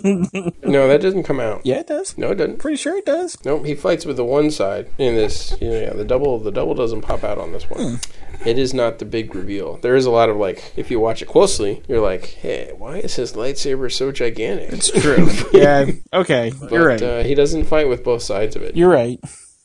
No, 0.63 0.87
that 0.87 1.01
doesn't 1.01 1.23
come 1.23 1.39
out. 1.41 1.65
yeah, 1.65 1.79
it 1.79 1.87
does. 1.87 2.17
No, 2.17 2.31
it 2.31 2.35
doesn't. 2.35 2.59
Pretty 2.59 2.77
sure 2.77 2.95
it 2.97 3.05
does. 3.05 3.37
Nope, 3.43 3.65
he 3.65 3.75
fights 3.75 4.05
with 4.05 4.15
the 4.15 4.23
one 4.23 4.49
side 4.51 4.87
in 4.97 5.15
this. 5.15 5.53
You 5.59 5.69
know, 5.69 5.79
yeah, 5.81 5.93
the 5.93 6.05
double, 6.05 6.39
the 6.39 6.51
double 6.51 6.75
doesn't 6.75 7.01
pop 7.01 7.23
out 7.25 7.37
on 7.37 7.51
this 7.51 7.69
one. 7.69 7.95
Hmm. 7.95 8.30
It 8.45 8.57
is 8.57 8.73
not 8.73 8.99
the 8.99 9.05
big 9.05 9.35
reveal. 9.35 9.77
There 9.77 9.95
is 9.95 10.05
a 10.05 10.11
lot 10.11 10.29
of 10.29 10.37
like, 10.37 10.73
if 10.75 10.89
you 10.89 10.99
watch 10.99 11.21
it 11.21 11.27
closely, 11.27 11.83
you're 11.87 12.01
like, 12.01 12.25
hey, 12.25 12.73
why 12.77 12.97
is 12.97 13.15
his 13.15 13.33
lightsaber 13.33 13.91
so 13.91 14.11
gigantic? 14.11 14.73
It's 14.73 14.89
True. 14.89 15.29
yeah. 15.53 15.91
Okay. 16.11 16.51
But, 16.59 16.71
You're 16.71 16.87
right. 16.87 17.01
Uh, 17.01 17.23
he 17.23 17.35
doesn't 17.35 17.65
fight 17.65 17.87
with 17.87 18.03
both 18.03 18.23
sides 18.23 18.55
of 18.55 18.63
it. 18.63 18.75
You're 18.75 18.89
right. 18.89 19.19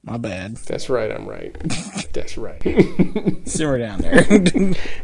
My 0.04 0.18
bad. 0.18 0.56
That's 0.59 0.88
right. 0.88 1.11
I'm 1.11 1.26
right. 1.26 1.56
That's 2.12 2.38
right. 2.38 2.62
Simmer 3.45 3.78
down 3.78 4.00
there. 4.00 4.23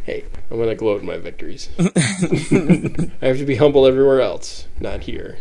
hey, 0.04 0.24
I'm 0.50 0.58
gonna 0.58 0.76
gloat 0.76 1.00
in 1.00 1.06
my 1.08 1.16
victories. 1.18 1.70
I 1.78 3.26
have 3.26 3.38
to 3.38 3.44
be 3.44 3.56
humble 3.56 3.84
everywhere 3.84 4.20
else, 4.20 4.68
not 4.80 5.00
here. 5.02 5.38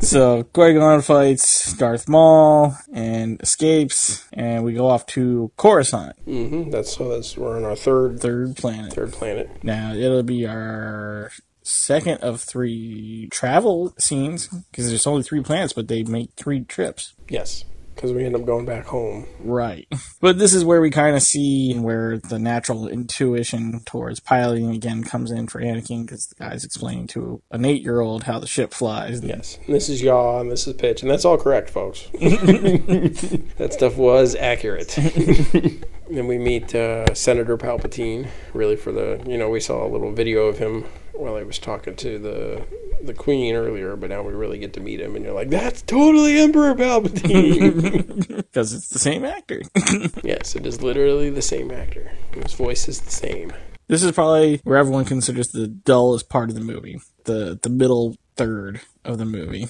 So 0.00 0.42
Qui 0.44 0.74
Gon 0.74 1.00
fights 1.02 1.72
Darth 1.74 2.08
Maul 2.08 2.74
and 2.92 3.40
escapes, 3.42 4.26
and 4.32 4.64
we 4.64 4.74
go 4.74 4.86
off 4.88 5.06
to 5.06 5.50
Coruscant, 5.56 6.16
hmm 6.24 6.70
That's 6.70 6.94
so. 6.96 7.08
That's 7.08 7.36
we're 7.36 7.56
on 7.56 7.64
our 7.64 7.76
third 7.76 8.20
third 8.20 8.56
planet. 8.56 8.92
third 8.92 9.12
planet. 9.12 9.48
Now 9.62 9.92
it'll 9.94 10.22
be 10.22 10.46
our 10.46 11.30
second 11.62 12.18
of 12.18 12.40
three 12.42 13.28
travel 13.30 13.94
scenes 13.98 14.48
because 14.48 14.88
there's 14.88 15.06
only 15.06 15.22
three 15.22 15.42
planets, 15.42 15.72
but 15.72 15.88
they 15.88 16.02
make 16.02 16.30
three 16.36 16.60
trips. 16.64 17.14
Yes, 17.28 17.64
because 17.94 18.12
we 18.12 18.24
end 18.24 18.34
up 18.34 18.44
going 18.44 18.64
back 18.64 18.86
home. 18.86 19.26
Right. 19.40 19.86
But 20.20 20.38
this 20.38 20.52
is 20.54 20.64
where 20.64 20.80
we 20.80 20.90
kind 20.90 21.16
of 21.16 21.22
see 21.22 21.74
where 21.74 22.18
the 22.18 22.38
natural 22.38 22.88
intuition 22.88 23.80
towards 23.84 24.20
piloting 24.20 24.70
again 24.70 25.04
comes 25.04 25.30
in 25.30 25.46
for 25.46 25.60
Anakin 25.60 26.02
because 26.06 26.26
the 26.26 26.34
guy's 26.34 26.64
explaining 26.64 27.06
to 27.08 27.42
an 27.50 27.64
eight 27.64 27.82
year 27.82 28.00
old 28.00 28.24
how 28.24 28.38
the 28.38 28.46
ship 28.46 28.72
flies. 28.72 29.22
Yes. 29.22 29.58
And 29.66 29.74
this 29.74 29.88
is 29.88 30.02
yaw 30.02 30.40
and 30.40 30.50
this 30.50 30.66
is 30.66 30.74
pitch, 30.74 31.02
and 31.02 31.10
that's 31.10 31.24
all 31.24 31.38
correct, 31.38 31.70
folks. 31.70 32.08
that 32.12 33.70
stuff 33.72 33.96
was 33.96 34.34
accurate. 34.34 34.88
then 36.10 36.26
we 36.26 36.38
meet 36.38 36.74
uh, 36.74 37.14
Senator 37.14 37.56
Palpatine. 37.56 38.28
Really, 38.52 38.76
for 38.76 38.92
the 38.92 39.22
you 39.26 39.38
know, 39.38 39.48
we 39.48 39.60
saw 39.60 39.86
a 39.86 39.88
little 39.88 40.12
video 40.12 40.46
of 40.46 40.58
him 40.58 40.84
while 41.12 41.36
he 41.36 41.44
was 41.44 41.58
talking 41.58 41.96
to 41.96 42.18
the 42.18 42.62
the 43.06 43.14
Queen 43.14 43.54
earlier, 43.54 43.96
but 43.96 44.10
now 44.10 44.22
we 44.22 44.32
really 44.32 44.58
get 44.58 44.72
to 44.74 44.80
meet 44.80 45.00
him, 45.00 45.16
and 45.16 45.24
you're 45.24 45.34
like, 45.34 45.50
that's 45.50 45.82
totally 45.82 46.38
Emperor 46.38 46.74
Palpatine. 46.74 48.44
Because 48.54 48.72
it's 48.72 48.88
the 48.88 48.98
same 49.00 49.24
actor. 49.24 49.62
yes, 50.22 50.54
it 50.54 50.64
is 50.64 50.80
literally 50.80 51.28
the 51.28 51.42
same 51.42 51.70
actor. 51.72 52.12
His 52.32 52.54
voice 52.54 52.86
is 52.88 53.00
the 53.00 53.10
same. 53.10 53.52
this 53.88 54.02
is 54.04 54.12
probably 54.12 54.60
where 54.62 54.78
everyone 54.78 55.04
considers 55.04 55.48
the 55.48 55.66
dullest 55.66 56.28
part 56.28 56.50
of 56.50 56.54
the 56.54 56.60
movie. 56.60 57.00
The 57.24 57.58
the 57.60 57.68
middle 57.70 58.16
third 58.36 58.80
of 59.04 59.18
the 59.18 59.24
movie. 59.24 59.68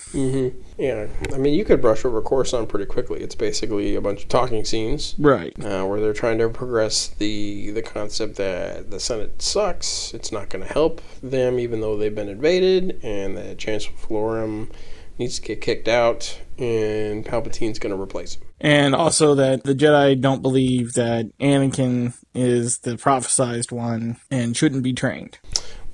Yeah, 0.78 1.06
I 1.32 1.38
mean, 1.38 1.54
you 1.54 1.64
could 1.64 1.80
brush 1.80 2.04
over 2.04 2.20
Coruscant 2.20 2.68
pretty 2.68 2.86
quickly. 2.86 3.20
It's 3.20 3.34
basically 3.34 3.94
a 3.94 4.00
bunch 4.00 4.22
of 4.22 4.28
talking 4.28 4.64
scenes. 4.64 5.14
Right. 5.18 5.54
uh, 5.64 5.84
where 5.84 6.00
they're 6.00 6.12
trying 6.12 6.38
to 6.38 6.48
progress 6.48 7.08
the 7.08 7.70
the 7.70 7.82
concept 7.82 8.36
that 8.36 8.90
the 8.90 9.00
Senate 9.00 9.42
sucks. 9.42 10.12
It's 10.14 10.32
not 10.32 10.48
going 10.50 10.66
to 10.66 10.72
help 10.72 11.00
them, 11.22 11.58
even 11.58 11.80
though 11.80 11.96
they've 11.96 12.14
been 12.14 12.28
invaded, 12.28 13.00
and 13.02 13.36
that 13.36 13.58
Chancellor 13.58 13.94
Valorum 13.96 14.70
needs 15.18 15.38
to 15.38 15.42
get 15.42 15.60
kicked 15.60 15.88
out, 15.88 16.40
and 16.58 17.24
Palpatine's 17.24 17.78
going 17.78 17.94
to 17.94 18.00
replace 18.00 18.36
him. 18.36 18.42
And 18.60 18.94
also 18.94 19.34
that 19.36 19.64
the 19.64 19.74
Jedi 19.74 20.20
don't 20.20 20.42
believe 20.42 20.94
that 20.94 21.26
Anakin 21.38 22.14
is 22.34 22.78
the 22.78 22.92
prophesized 22.92 23.70
one 23.70 24.16
and 24.30 24.56
shouldn't 24.56 24.82
be 24.82 24.92
trained. 24.92 25.38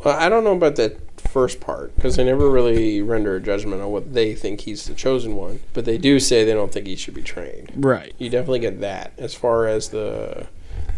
Well, 0.04 0.16
I 0.18 0.28
don't 0.30 0.44
know 0.44 0.54
about 0.54 0.76
that 0.76 1.09
first 1.30 1.60
part 1.60 1.94
because 1.96 2.16
they 2.16 2.24
never 2.24 2.50
really 2.50 3.00
render 3.02 3.36
a 3.36 3.40
judgment 3.40 3.80
on 3.82 3.90
what 3.90 4.12
they 4.14 4.34
think 4.34 4.62
he's 4.62 4.84
the 4.86 4.94
chosen 4.94 5.36
one, 5.36 5.60
but 5.72 5.84
they 5.84 5.96
do 5.98 6.20
say 6.20 6.44
they 6.44 6.52
don't 6.52 6.72
think 6.72 6.86
he 6.86 6.96
should 6.96 7.14
be 7.14 7.22
trained. 7.22 7.70
Right. 7.76 8.14
You 8.18 8.28
definitely 8.28 8.58
get 8.60 8.80
that 8.80 9.12
as 9.18 9.34
far 9.34 9.66
as 9.66 9.88
the. 9.90 10.46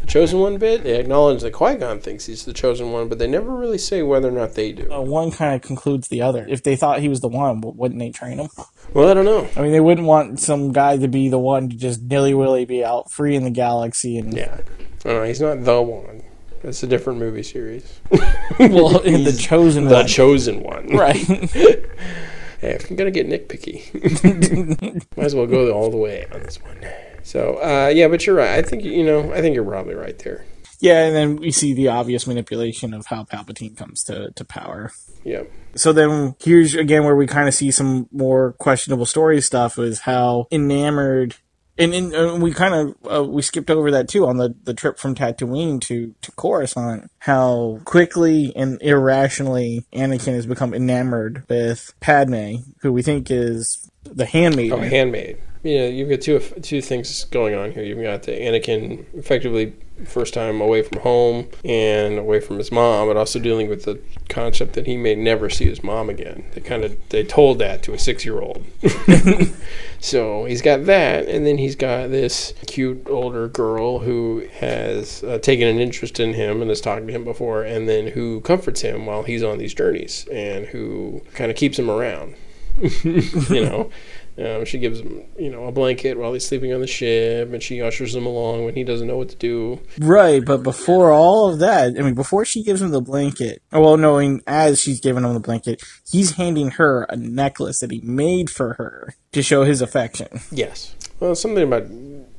the 0.01 0.07
Chosen 0.07 0.40
one 0.40 0.59
bit, 0.59 0.83
they 0.83 0.99
acknowledge 0.99 1.42
that 1.42 1.53
Qui 1.53 1.77
Gon 1.77 2.01
thinks 2.01 2.27
he's 2.27 2.45
the 2.45 2.53
chosen 2.53 2.90
one, 2.90 3.09
but 3.09 3.18
they 3.21 3.29
never 3.29 3.55
really 3.55 3.79
say 3.79 4.03
whether 4.03 4.29
or 4.29 4.33
not 4.33 4.55
they 4.55 4.73
do. 4.73 4.92
Uh, 4.92 5.01
one 5.01 5.31
kind 5.31 5.55
of 5.55 5.62
concludes 5.62 6.09
the 6.09 6.23
other. 6.23 6.45
If 6.49 6.64
they 6.64 6.75
thought 6.75 6.99
he 6.99 7.09
was 7.09 7.21
the 7.21 7.29
one, 7.29 7.61
w- 7.61 7.77
wouldn't 7.79 8.01
they 8.01 8.11
train 8.11 8.38
him? 8.38 8.49
Well, 8.95 9.09
I 9.09 9.14
don't 9.14 9.25
know. 9.25 9.49
I 9.57 9.62
mean, 9.62 9.71
they 9.71 9.81
wouldn't 9.81 10.07
want 10.07 10.40
some 10.40 10.73
guy 10.73 10.97
to 10.97 11.07
be 11.09 11.29
the 11.29 11.38
one 11.38 11.68
to 11.68 11.77
just 11.77 12.03
nilly 12.03 12.35
willy 12.35 12.64
be 12.64 12.85
out 12.85 13.12
free 13.12 13.37
in 13.37 13.45
the 13.45 13.51
galaxy 13.51 14.18
and 14.18 14.37
Yeah. 14.37 14.61
Uh, 15.05 15.23
he's 15.23 15.40
not 15.40 15.64
the 15.64 15.81
one. 15.81 16.23
That's 16.62 16.83
a 16.83 16.87
different 16.87 17.18
movie 17.18 17.42
series. 17.42 18.01
well, 18.59 19.01
in 19.01 19.25
the 19.25 19.33
chosen 19.38 19.85
The 19.87 19.94
one. 19.94 20.07
chosen 20.07 20.62
one. 20.62 20.87
right. 20.96 21.16
Hey, 21.16 22.75
if 22.75 22.88
I'm 22.90 22.96
gonna 22.96 23.11
get 23.11 23.29
nitpicky, 23.29 25.16
might 25.16 25.25
as 25.25 25.35
well 25.35 25.46
go 25.46 25.72
all 25.72 25.90
the 25.90 25.96
way 25.96 26.27
on 26.33 26.42
this 26.42 26.62
one. 26.62 26.79
So, 27.25 27.55
uh, 27.62 27.88
yeah, 27.92 28.07
but 28.09 28.25
you're 28.27 28.37
right. 28.37 28.59
I 28.59 28.62
think 28.62 28.85
you 28.85 29.05
know. 29.05 29.33
I 29.33 29.40
think 29.40 29.55
you're 29.57 29.64
probably 29.64 29.94
right 29.94 30.16
there. 30.20 30.44
yeah, 30.81 31.05
and 31.05 31.14
then 31.16 31.37
we 31.37 31.51
see 31.51 31.72
the 31.75 31.88
obvious 31.88 32.27
manipulation 32.27 32.94
of 32.94 33.07
how 33.07 33.25
Palpatine 33.25 33.77
comes 33.77 34.05
to, 34.05 34.31
to 34.33 34.44
power. 34.44 34.92
Yeah. 35.25 35.42
So 35.75 35.92
then 35.92 36.37
here's 36.40 36.75
again 36.75 37.05
where 37.05 37.16
we 37.16 37.27
kind 37.27 37.48
of 37.48 37.55
see 37.55 37.70
some 37.72 38.09
more 38.12 38.53
questionable 38.55 39.07
story 39.07 39.40
stuff 39.40 39.79
is 39.79 40.01
how 40.01 40.46
enamored 40.53 41.35
and, 41.79 41.95
and, 41.95 42.13
and 42.13 42.43
we 42.43 42.53
kind 42.53 42.75
of 42.75 43.13
uh, 43.13 43.25
we 43.25 43.43
skipped 43.43 43.71
over 43.71 43.91
that 43.93 44.09
too 44.09 44.27
on 44.27 44.37
the, 44.37 44.55
the 44.65 44.75
trip 44.75 44.99
from 44.99 45.15
Tatooine 45.15 45.81
to 45.83 46.15
to 46.23 46.33
Coruscant 46.33 47.11
how 47.19 47.81
quickly 47.85 48.53
and 48.57 48.81
irrationally 48.83 49.85
Anakin 49.93 50.35
has 50.35 50.47
become 50.47 50.75
enamored 50.75 51.45
with 51.49 51.95
Padme 52.01 52.57
who 52.81 52.93
we 52.93 53.03
think 53.03 53.31
is 53.31 53.91
the 54.05 54.27
handmaid. 54.27 54.73
Oh, 54.73 54.79
handmaid. 54.79 55.38
Yeah, 55.62 55.87
you've 55.87 56.11
got 56.11 56.21
two 56.21 56.41
two 56.41 56.81
things 56.81 57.25
going 57.25 57.55
on 57.55 57.71
here. 57.71 57.85
You've 57.85 58.03
got 58.03 58.25
the 58.25 58.33
Anakin 58.33 59.05
effectively 59.15 59.75
first 60.05 60.35
time 60.35 60.61
away 60.61 60.83
from 60.83 60.99
home 61.01 61.49
and 61.65 62.19
away 62.19 62.41
from 62.41 62.59
his 62.59 62.73
mom, 62.73 63.07
but 63.07 63.17
also 63.17 63.38
dealing 63.38 63.69
with 63.69 63.85
the 63.85 64.01
concept 64.29 64.73
that 64.73 64.87
he 64.87 64.97
may 64.97 65.15
never 65.15 65.49
see 65.49 65.67
his 65.67 65.85
mom 65.85 66.11
again. 66.11 66.45
They 66.53 66.61
kind 66.61 66.83
of 66.83 66.97
they 67.11 67.23
told 67.23 67.61
that 67.61 67.85
to 67.85 67.95
a 67.95 67.99
six 67.99 68.25
year 68.25 68.41
old. 68.41 68.65
so 70.01 70.47
he's 70.47 70.62
got 70.62 70.87
that, 70.87 71.29
and 71.29 71.47
then 71.47 71.59
he's 71.59 71.77
got 71.77 72.11
this 72.11 72.55
cute 72.67 73.07
older 73.09 73.47
girl 73.47 74.01
who 74.01 74.49
has 74.55 75.23
uh, 75.23 75.38
taken 75.38 75.69
an 75.69 75.79
interest 75.79 76.19
in 76.19 76.35
him 76.35 76.61
and 76.61 76.71
has 76.71 76.81
talked 76.81 77.07
to 77.07 77.12
him 77.12 77.23
before, 77.23 77.62
and 77.62 77.88
then 77.88 78.09
who 78.09 78.41
comforts 78.41 78.81
him 78.81 79.07
while 79.07 79.23
he's 79.23 79.45
on 79.45 79.59
these 79.59 79.75
journeys 79.75 80.27
and 80.33 80.67
who 80.67 81.23
kind 81.35 81.53
of 81.53 81.57
keeps 81.57 81.79
him 81.79 81.88
around. 81.88 82.35
you 83.03 83.65
know. 83.65 83.91
Um, 84.39 84.65
she 84.65 84.79
gives 84.79 85.01
him, 85.01 85.25
you 85.39 85.51
know, 85.51 85.67
a 85.67 85.73
blanket 85.73 86.17
while 86.17 86.33
he's 86.33 86.47
sleeping 86.47 86.73
on 86.73 86.81
the 86.81 86.87
ship, 86.87 87.53
and 87.53 87.63
she 87.63 87.83
ushers 87.83 88.15
him 88.15 88.25
along 88.25 88.65
when 88.65 88.75
he 88.75 88.83
doesn't 88.83 89.07
know 89.07 89.19
what 89.19 89.29
to 89.29 89.37
do. 89.37 89.79
Right, 89.99 90.43
but 90.43 90.63
before 90.63 91.13
all 91.13 91.51
of 91.53 91.59
that, 91.59 91.99
I 91.99 92.03
mean, 92.03 92.15
before 92.15 92.47
she 92.47 92.63
gives 92.63 92.81
him 92.81 92.93
the 92.93 93.03
blanket, 93.03 93.63
well, 93.71 93.99
knowing 93.99 94.41
as 94.47 94.81
she's 94.81 95.01
giving 95.01 95.25
him 95.25 95.35
the 95.35 95.41
blanket, 95.41 95.83
he's 96.11 96.33
handing 96.33 96.71
her 96.73 97.03
a 97.11 97.17
necklace 97.17 97.81
that 97.81 97.91
he 97.91 98.01
made 98.01 98.49
for 98.49 98.73
her 98.75 99.15
to 99.33 99.43
show 99.43 99.65
his 99.65 99.83
affection. 99.83 100.29
Yes. 100.51 100.95
Well, 101.21 101.35
something 101.35 101.63
about 101.63 101.85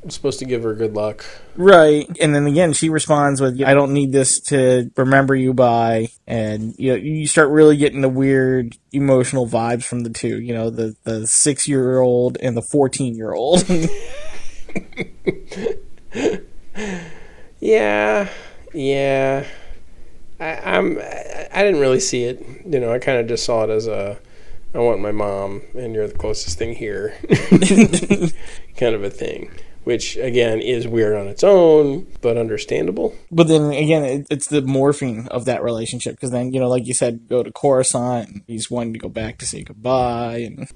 supposed 0.10 0.40
to 0.40 0.46
give 0.46 0.64
her 0.64 0.74
good 0.74 0.94
luck. 0.94 1.26
Right. 1.56 2.08
And 2.20 2.36
then 2.36 2.46
again, 2.48 2.74
she 2.74 2.90
responds 2.90 3.40
with, 3.40 3.62
I 3.62 3.74
don't 3.74 3.94
need 3.94 4.12
this 4.12 4.40
to 4.42 4.92
remember 4.98 5.36
you 5.36 5.54
by. 5.54 6.10
And, 6.28 6.74
you 6.78 6.92
know, 6.92 6.96
you 6.96 7.28
start 7.28 7.50
really 7.50 7.78
getting 7.78 8.02
the 8.02 8.10
weird 8.10 8.78
emotional 8.92 9.48
vibes 9.48 9.84
from 9.84 10.02
the 10.02 10.10
two, 10.10 10.40
you 10.42 10.54
know, 10.54 10.70
the, 10.70 10.96
the 11.04 11.28
six 11.28 11.68
year 11.68 12.00
old 12.00 12.38
and 12.42 12.58
the 12.58 12.62
14 12.62 13.16
year 13.16 13.34
old. 13.34 13.66
Yeah, 17.64 18.28
yeah. 18.74 19.46
I, 20.38 20.56
I'm. 20.58 21.00
I, 21.00 21.48
I 21.54 21.64
didn't 21.64 21.80
really 21.80 22.02
see 22.02 22.26
it. 22.26 22.46
You 22.66 22.82
know, 22.82 22.92
I 22.92 23.00
kind 23.00 23.20
of 23.20 23.28
just 23.28 23.46
saw 23.46 23.64
it 23.64 23.70
as 23.70 23.88
a. 23.88 24.20
I 24.74 24.80
want 24.80 25.00
my 25.00 25.14
mom, 25.14 25.62
and 25.74 25.96
you're 25.96 26.10
the 26.10 26.18
closest 26.18 26.58
thing 26.58 26.76
here, 26.76 27.16
kind 28.76 28.96
of 28.96 29.02
a 29.02 29.10
thing. 29.10 29.50
Which 29.84 30.16
again 30.16 30.62
is 30.62 30.88
weird 30.88 31.16
on 31.16 31.28
its 31.28 31.44
own, 31.44 32.08
but 32.22 32.38
understandable. 32.38 33.14
but 33.32 33.48
then 33.48 33.72
again, 33.72 34.04
it, 34.04 34.28
it's 34.30 34.48
the 34.48 34.62
morphing 34.62 35.28
of 35.28 35.46
that 35.46 35.62
relationship. 35.62 36.16
Because 36.16 36.32
then, 36.32 36.54
you 36.54 36.60
know, 36.60 36.70
like 36.70 36.88
you 36.88 36.94
said, 36.94 37.28
go 37.28 37.44
to 37.44 37.52
Coruscant, 37.52 38.30
and 38.30 38.42
he's 38.48 38.72
wanting 38.72 38.94
to 38.94 39.00
go 39.00 39.10
back 39.10 39.40
to 39.40 39.46
say 39.46 39.64
goodbye. 39.64 40.38
And 40.38 40.72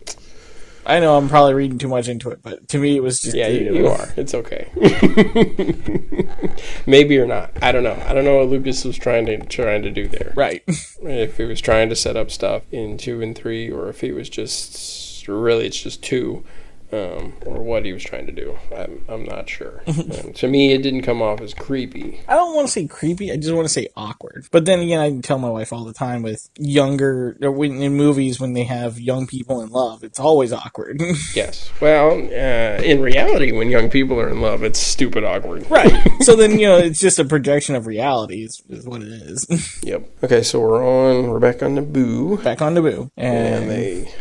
I 0.86 1.02
know 1.02 1.18
I'm 1.18 1.28
probably 1.28 1.54
reading 1.54 1.78
too 1.78 1.90
much 1.90 2.08
into 2.08 2.30
it, 2.30 2.42
but 2.42 2.70
to 2.70 2.80
me, 2.80 2.96
it 2.96 3.04
was 3.04 3.22
just. 3.22 3.36
Yeah, 3.36 3.50
you, 3.50 3.76
you 3.76 3.88
are. 3.88 4.08
It's 4.16 4.34
okay. 4.34 4.72
Maybe 6.86 7.18
or 7.18 7.26
not. 7.26 7.52
I 7.62 7.74
don't 7.74 7.84
know. 7.84 8.02
I 8.08 8.14
don't 8.14 8.24
know 8.24 8.38
what 8.38 8.48
Lucas 8.48 8.86
was 8.86 8.98
trying 8.98 9.26
to 9.26 9.38
trying 9.48 9.82
to 9.84 9.92
do 9.92 10.08
there. 10.08 10.34
Right. 10.36 10.64
If 11.00 11.38
he 11.38 11.44
was 11.44 11.62
trying 11.62 11.90
to 11.90 11.96
set 11.96 12.18
up 12.18 12.32
stuff 12.32 12.64
in 12.72 12.98
two 12.98 13.22
and 13.22 13.38
three, 13.38 13.70
or 13.70 13.88
if 13.90 14.02
he 14.02 14.12
was 14.12 14.30
just 14.30 15.28
really 15.28 15.68
it's 15.68 15.82
just 15.82 16.02
two, 16.02 16.44
um, 16.92 17.34
or 17.46 17.62
what 17.62 17.84
he 17.84 17.92
was 17.92 18.04
trying 18.04 18.26
to 18.28 18.32
do. 18.32 18.58
I'm 18.76 19.04
I'm 19.10 19.26
not 19.26 19.50
sure. 19.50 19.84
um, 19.88 20.34
to 20.34 20.48
me, 20.48 20.72
it 20.72 20.82
didn't 20.82 21.02
come 21.02 21.22
off 21.22 21.42
as 21.42 21.54
creepy. 21.54 22.22
I 22.28 22.34
don't 22.34 22.56
want 22.56 22.68
to 22.68 22.72
say 22.72 22.88
creepy. 22.88 23.32
I 23.32 23.38
just 23.38 23.54
want 23.54 23.66
to 23.66 23.74
say 23.74 23.90
awkward. 23.96 24.48
But 24.52 24.66
then 24.66 24.80
again, 24.80 25.00
I 25.00 25.20
tell 25.20 25.38
my 25.38 25.50
wife 25.50 25.74
all 25.74 25.84
the 25.84 25.94
time 25.94 26.22
with 26.22 26.50
younger 26.58 27.36
when, 27.42 27.82
in 27.82 27.96
movies 27.96 28.40
when 28.40 28.54
they 28.54 28.64
have 28.64 29.00
young 29.00 29.28
people 29.28 29.62
in 29.62 29.70
love, 29.70 30.04
it's 30.04 30.20
always 30.20 30.54
awkward. 30.54 31.02
Yes. 31.34 31.70
Well, 31.82 32.12
uh, 32.12 32.82
in 32.82 33.02
reality, 33.02 33.52
when 33.52 33.70
young 33.70 33.90
people 33.90 34.20
are 34.20 34.30
in 34.30 34.42
love, 34.42 34.64
it's 34.64 34.80
stupid 34.80 35.24
awkward. 35.24 35.70
right. 35.70 36.08
So 36.22 36.36
then 36.36 36.60
you 36.60 36.68
know 36.68 36.78
it's 36.78 37.00
just 37.00 37.20
a 37.20 37.26
projection 37.26 37.76
of 37.76 37.86
reality. 37.86 38.44
Is, 38.44 38.62
is 38.70 38.86
what 38.88 39.02
it 39.02 39.10
is. 39.10 39.46
Yep. 39.84 40.10
Okay, 40.24 40.42
so 40.42 40.60
we're 40.60 40.84
on. 40.84 41.28
We're 41.28 41.40
back 41.40 41.62
on 41.62 41.76
Naboo, 41.76 42.44
Back 42.44 42.62
on 42.62 42.76
Naboo, 42.76 43.12
and, 43.18 43.64
and 43.64 43.70
they 43.70 44.14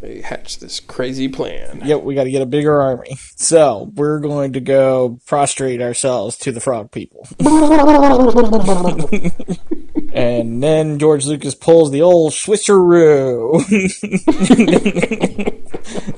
they 0.00 0.20
hatch 0.20 0.58
this 0.58 0.80
crazy 0.80 1.28
plan. 1.28 1.82
Yep, 1.84 2.02
we 2.02 2.14
got 2.14 2.24
to 2.24 2.30
get 2.30 2.42
a 2.42 2.46
bigger 2.46 2.80
army. 2.80 3.18
So 3.38 3.92
we're 3.94 4.18
going 4.18 4.54
to 4.54 4.60
go 4.60 5.20
prostrate 5.26 5.82
ourselves 5.82 6.38
to 6.38 6.52
the 6.52 6.60
frog 6.60 6.90
people. 6.90 7.28
and 10.12 10.62
then 10.62 10.98
George 10.98 11.26
Lucas 11.26 11.54
pulls 11.54 11.90
the 11.90 12.02
old 12.02 12.32
switcheroo. 12.32 13.62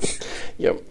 Yep. 0.59 0.81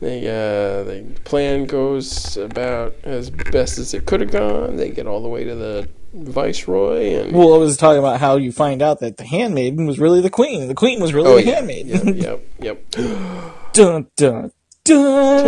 They 0.00 0.26
uh, 0.28 0.84
the 0.84 1.04
plan 1.24 1.66
goes 1.66 2.36
about 2.36 2.94
as 3.02 3.30
best 3.30 3.78
as 3.78 3.92
it 3.92 4.06
could 4.06 4.20
have 4.20 4.30
gone. 4.30 4.76
They 4.76 4.90
get 4.90 5.06
all 5.06 5.20
the 5.20 5.28
way 5.28 5.44
to 5.44 5.54
the 5.54 5.88
viceroy, 6.16 7.14
and 7.14 7.32
well, 7.32 7.54
I 7.54 7.58
was 7.58 7.76
talking 7.76 7.98
about 7.98 8.20
how 8.20 8.36
you 8.36 8.52
find 8.52 8.82
out 8.82 9.00
that 9.00 9.16
the 9.16 9.24
handmaiden 9.24 9.86
was 9.86 9.98
really 9.98 10.20
the 10.20 10.30
queen. 10.30 10.68
The 10.68 10.74
queen 10.74 11.00
was 11.00 11.12
really 11.14 11.28
oh 11.28 11.36
the 11.36 11.44
yeah, 11.44 11.54
handmaiden. 11.56 12.16
yep, 12.16 12.46
yep, 12.60 12.84
yep. 12.96 13.72
Dun 13.72 14.06
dun 14.16 14.52
dun. 14.84 15.42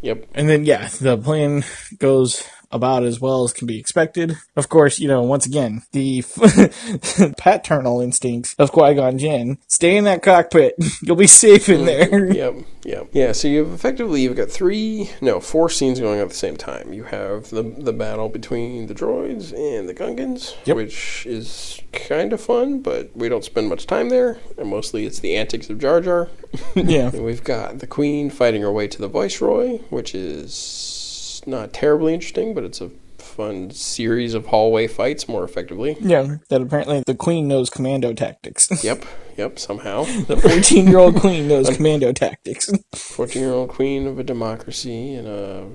Yep. 0.00 0.26
And 0.34 0.48
then, 0.48 0.64
yeah, 0.64 0.88
the 1.00 1.18
plan 1.18 1.64
goes 1.98 2.44
about 2.70 3.04
as 3.04 3.20
well 3.20 3.44
as 3.44 3.52
can 3.52 3.66
be 3.66 3.78
expected. 3.78 4.36
Of 4.56 4.68
course, 4.68 4.98
you 4.98 5.08
know, 5.08 5.22
once 5.22 5.46
again, 5.46 5.82
the 5.92 6.22
paternal 7.38 8.00
instincts 8.00 8.54
of 8.58 8.72
Qui 8.72 8.94
Gon 8.94 9.18
Jinn 9.18 9.58
stay 9.66 9.96
in 9.96 10.04
that 10.04 10.22
cockpit. 10.22 10.74
You'll 11.02 11.16
be 11.16 11.26
safe 11.26 11.68
in 11.68 11.80
mm-hmm. 11.80 11.86
there. 11.86 12.28
Yep, 12.38 12.54
yep. 12.84 13.08
Yeah, 13.12 13.32
so 13.32 13.48
you've 13.48 13.72
effectively 13.72 14.22
you've 14.22 14.36
got 14.36 14.50
three 14.50 15.10
no, 15.20 15.40
four 15.40 15.68
scenes 15.68 15.98
going 15.98 16.18
on 16.18 16.24
at 16.24 16.28
the 16.28 16.34
same 16.34 16.56
time. 16.56 16.92
You 16.92 17.04
have 17.04 17.50
the 17.50 17.62
the 17.62 17.92
battle 17.92 18.28
between 18.28 18.86
the 18.86 18.94
droids 18.94 19.52
and 19.52 19.88
the 19.88 19.94
Gungans, 19.94 20.54
Yep. 20.66 20.76
which 20.76 21.26
is 21.26 21.80
kind 21.92 22.32
of 22.32 22.40
fun, 22.40 22.80
but 22.80 23.10
we 23.16 23.28
don't 23.28 23.44
spend 23.44 23.68
much 23.68 23.86
time 23.86 24.08
there. 24.10 24.38
And 24.56 24.68
mostly 24.68 25.06
it's 25.06 25.18
the 25.18 25.36
antics 25.36 25.68
of 25.70 25.78
Jar 25.78 26.00
Jar. 26.00 26.28
yeah. 26.76 27.08
And 27.08 27.24
we've 27.24 27.42
got 27.42 27.80
the 27.80 27.86
Queen 27.86 28.30
fighting 28.30 28.62
her 28.62 28.72
way 28.72 28.86
to 28.88 28.98
the 29.00 29.08
Viceroy, 29.08 29.78
which 29.90 30.14
is 30.14 30.97
not 31.46 31.72
terribly 31.72 32.14
interesting, 32.14 32.54
but 32.54 32.64
it's 32.64 32.80
a 32.80 32.90
fun 33.18 33.70
series 33.70 34.34
of 34.34 34.46
hallway 34.46 34.86
fights 34.86 35.28
more 35.28 35.44
effectively. 35.44 35.96
Yeah, 36.00 36.36
that 36.50 36.60
apparently 36.62 37.02
the 37.06 37.14
queen 37.14 37.46
knows 37.48 37.70
commando 37.70 38.12
tactics. 38.12 38.68
Yep, 38.84 39.04
yep, 39.36 39.58
somehow. 39.58 40.04
the 40.04 40.36
14 40.36 40.86
year 40.86 40.98
old 40.98 41.16
queen 41.20 41.48
knows 41.48 41.68
commando 41.74 42.12
tactics. 42.12 42.70
14 42.94 43.42
year 43.42 43.52
old 43.52 43.68
queen 43.70 44.06
of 44.06 44.18
a 44.18 44.24
democracy 44.24 45.14
and 45.14 45.26
a, 45.28 45.64
a- 45.64 45.66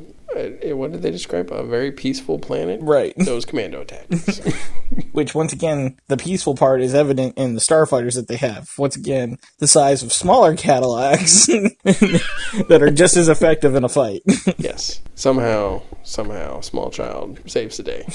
what 0.75 0.91
did 0.91 1.01
they 1.01 1.11
describe? 1.11 1.51
A 1.51 1.63
very 1.63 1.91
peaceful 1.91 2.39
planet? 2.39 2.79
Right. 2.81 3.13
Those 3.17 3.45
commando 3.45 3.83
tactics. 3.83 4.39
Which, 5.11 5.33
once 5.35 5.53
again, 5.53 5.97
the 6.07 6.17
peaceful 6.17 6.55
part 6.55 6.81
is 6.81 6.93
evident 6.93 7.37
in 7.37 7.53
the 7.53 7.61
starfighters 7.61 8.15
that 8.15 8.27
they 8.27 8.37
have. 8.37 8.69
Once 8.77 8.95
again, 8.95 9.37
the 9.59 9.67
size 9.67 10.03
of 10.03 10.11
smaller 10.11 10.55
Cadillacs 10.55 11.45
that 11.85 12.79
are 12.81 12.91
just 12.91 13.17
as 13.17 13.29
effective 13.29 13.75
in 13.75 13.83
a 13.83 13.89
fight 13.89 14.21
yes. 14.57 15.01
Somehow, 15.15 15.81
somehow, 16.03 16.61
small 16.61 16.89
child 16.89 17.39
saves 17.45 17.77
the 17.77 17.83
day. 17.83 18.05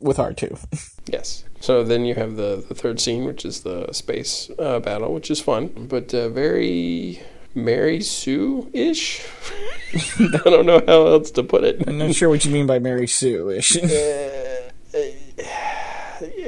with 0.00 0.16
R2. 0.16 0.90
Yes. 1.06 1.44
So 1.60 1.84
then 1.84 2.04
you 2.04 2.14
have 2.14 2.36
the, 2.36 2.64
the 2.66 2.74
third 2.74 3.00
scene, 3.00 3.24
which 3.24 3.44
is 3.44 3.60
the 3.60 3.92
space 3.92 4.50
uh, 4.58 4.80
battle, 4.80 5.14
which 5.14 5.30
is 5.30 5.40
fun, 5.40 5.68
but 5.88 6.12
uh, 6.12 6.28
very 6.28 7.20
Mary 7.54 8.00
Sue 8.00 8.70
ish. 8.72 9.24
I 10.18 10.40
don't 10.44 10.66
know 10.66 10.82
how 10.86 11.06
else 11.06 11.30
to 11.32 11.42
put 11.42 11.64
it. 11.64 11.86
I'm 11.86 11.98
not 11.98 12.14
sure 12.14 12.28
what 12.28 12.44
you 12.44 12.50
mean 12.50 12.66
by 12.66 12.78
Mary 12.78 13.06
Sue 13.06 13.50
ish. 13.50 13.76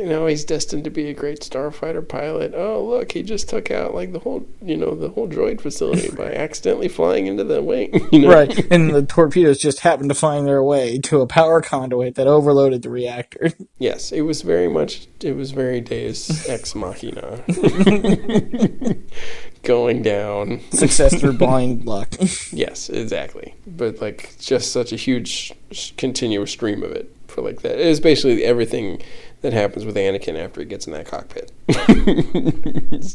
you 0.05 0.11
know 0.11 0.27
he's 0.27 0.45
destined 0.45 0.85
to 0.85 0.90
be 0.90 1.09
a 1.09 1.14
great 1.14 1.40
starfighter 1.40 2.07
pilot. 2.07 2.53
Oh 2.55 2.85
look, 2.85 3.12
he 3.12 3.23
just 3.23 3.49
took 3.49 3.71
out 3.71 3.95
like 3.95 4.12
the 4.12 4.19
whole 4.19 4.47
you 4.61 4.77
know 4.77 4.95
the 4.95 5.09
whole 5.09 5.27
droid 5.27 5.62
facility 5.62 6.14
by 6.14 6.31
accidentally 6.35 6.88
flying 6.88 7.27
into 7.27 7.43
the 7.43 7.62
wing. 7.62 8.07
You 8.12 8.21
know? 8.21 8.35
right. 8.35 8.71
And 8.71 8.90
the 8.90 9.03
torpedoes 9.03 9.59
just 9.59 9.81
happened 9.81 10.11
to 10.11 10.14
find 10.14 10.47
their 10.47 10.62
way 10.62 10.99
to 10.99 11.23
a 11.23 11.27
power 11.27 11.62
conduit 11.62 12.17
that 12.17 12.27
overloaded 12.27 12.83
the 12.83 12.90
reactor. 12.90 13.51
Yes, 13.79 14.12
it 14.12 14.23
was 14.23 14.43
very 14.43 14.69
much. 14.69 15.09
It 15.21 15.37
was 15.37 15.51
very 15.51 15.81
Deus 15.81 16.49
ex 16.49 16.75
machina. 16.75 17.43
Going 19.62 20.03
down. 20.03 20.61
Success 20.71 21.21
through 21.21 21.35
blind 21.35 21.85
luck. 21.85 22.14
Yes, 22.51 22.88
exactly. 22.88 23.55
But 23.67 24.01
like 24.01 24.37
just 24.38 24.73
such 24.73 24.93
a 24.93 24.97
huge 24.97 25.53
continuous 25.97 26.53
stream 26.53 26.83
of 26.83 26.93
it 26.93 27.14
for 27.27 27.43
like 27.43 27.62
that. 27.62 27.73
It 27.73 27.87
is 27.87 28.01
basically 28.01 28.45
everything 28.45 29.03
that 29.44 29.52
happens 29.52 29.85
with 29.85 29.94
Anakin 29.94 30.37
after 30.42 30.61
he 30.61 30.66
gets 30.66 30.87
in 30.87 30.94
that 30.94 31.07
cockpit. 31.07 31.52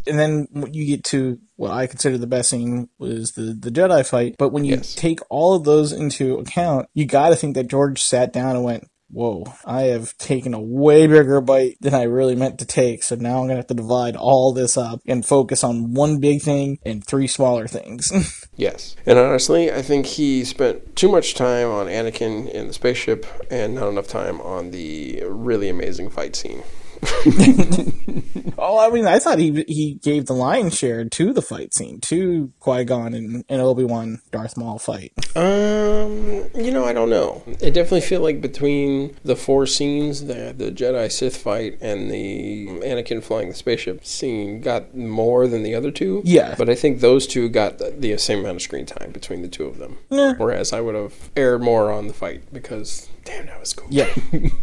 and 0.07 0.19
then 0.19 0.47
you 0.71 0.85
get 0.85 1.03
to 1.05 1.39
what 1.55 1.71
I 1.71 1.87
consider 1.87 2.17
the 2.17 2.27
best 2.27 2.49
scene 2.51 2.87
was 2.99 3.31
the 3.33 3.53
the 3.59 3.71
Jedi 3.71 4.07
fight. 4.07 4.35
But 4.37 4.49
when 4.49 4.63
you 4.63 4.75
Yes. 4.75 4.93
take 4.95 5.19
all 5.29 5.55
of 5.55 5.63
those 5.63 5.91
into 5.91 6.37
account, 6.37 6.87
you 6.93 7.05
got 7.05 7.29
to 7.29 7.35
think 7.35 7.55
that 7.55 7.67
George 7.67 8.01
sat 8.01 8.31
down 8.31 8.55
and 8.55 8.63
went, 8.63 8.87
"Whoa, 9.11 9.45
I 9.65 9.83
have 9.83 10.17
taken 10.17 10.53
a 10.53 10.61
way 10.61 11.07
bigger 11.07 11.41
bite 11.41 11.77
than 11.81 11.93
I 11.93 12.03
really 12.03 12.35
meant 12.35 12.59
to 12.59 12.65
take. 12.65 13.03
So 13.03 13.15
now 13.15 13.41
I'm 13.41 13.47
gonna 13.47 13.57
have 13.57 13.67
to 13.67 13.73
divide 13.73 14.15
all 14.15 14.53
this 14.53 14.77
up 14.77 15.01
and 15.07 15.25
focus 15.25 15.63
on 15.63 15.93
one 15.93 16.19
big 16.19 16.41
thing 16.41 16.79
and 16.85 17.05
three 17.05 17.27
smaller 17.27 17.67
things." 17.67 18.11
Yes. 18.59 18.97
And 19.05 19.17
honestly, 19.17 19.71
I 19.71 19.81
think 19.81 20.05
he 20.05 20.43
spent 20.43 20.97
too 20.97 21.07
much 21.07 21.33
time 21.33 21.69
on 21.69 21.87
Anakin 21.87 22.49
in 22.49 22.67
the 22.67 22.73
spaceship 22.73 23.25
and 23.49 23.75
not 23.75 23.87
enough 23.87 24.07
time 24.07 24.41
on 24.41 24.71
the 24.71 25.23
really 25.25 25.69
amazing 25.69 26.09
fight 26.09 26.35
scene. 26.35 26.63
oh, 28.57 28.79
I 28.79 28.89
mean, 28.91 29.07
I 29.07 29.19
thought 29.19 29.39
he 29.39 29.63
he 29.67 29.95
gave 29.95 30.25
the 30.25 30.33
lion's 30.33 30.77
share 30.77 31.05
to 31.05 31.33
the 31.33 31.41
fight 31.41 31.73
scene, 31.73 31.99
to 32.01 32.51
Qui 32.59 32.83
Gon 32.83 33.13
and, 33.13 33.43
and 33.47 33.61
Obi 33.61 33.83
Wan 33.83 34.21
Darth 34.31 34.57
Maul 34.57 34.79
fight. 34.79 35.13
Um, 35.35 36.49
you 36.55 36.71
know, 36.71 36.85
I 36.85 36.93
don't 36.93 37.09
know. 37.09 37.43
I 37.63 37.69
definitely 37.69 38.01
feel 38.01 38.21
like 38.21 38.41
between 38.41 39.15
the 39.23 39.35
four 39.35 39.65
scenes, 39.65 40.25
the 40.25 40.53
the 40.55 40.71
Jedi 40.71 41.11
Sith 41.11 41.37
fight 41.37 41.77
and 41.81 42.11
the 42.11 42.67
Anakin 42.67 43.23
flying 43.23 43.49
the 43.49 43.55
spaceship 43.55 44.05
scene, 44.05 44.61
got 44.61 44.95
more 44.95 45.47
than 45.47 45.63
the 45.63 45.75
other 45.75 45.91
two. 45.91 46.21
Yeah. 46.25 46.55
But 46.57 46.69
I 46.69 46.75
think 46.75 46.99
those 46.99 47.27
two 47.27 47.49
got 47.49 47.77
the, 47.77 47.91
the 47.91 48.17
same 48.17 48.39
amount 48.39 48.57
of 48.57 48.61
screen 48.61 48.85
time 48.85 49.11
between 49.11 49.41
the 49.41 49.47
two 49.47 49.65
of 49.65 49.77
them. 49.77 49.97
Yeah. 50.09 50.33
Whereas 50.37 50.73
I 50.73 50.81
would 50.81 50.95
have 50.95 51.29
aired 51.35 51.61
more 51.61 51.91
on 51.91 52.07
the 52.07 52.13
fight 52.13 52.41
because, 52.51 53.09
damn, 53.23 53.45
that 53.47 53.59
was 53.59 53.73
cool. 53.73 53.87
Yeah. 53.89 54.13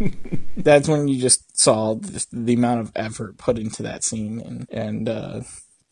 That's 0.57 0.89
when 0.89 1.09
you 1.09 1.21
just 1.21 1.59
saw 1.59 1.97
just 1.97 2.29
the 2.33 2.55
amount 2.55 2.81
of 2.81 2.93
effort 2.95 3.39
put 3.39 3.59
into 3.59 3.83
that 3.83 4.05
scene 4.05 4.41
and 4.41 4.67
and 4.71 5.09
uh 5.09 5.41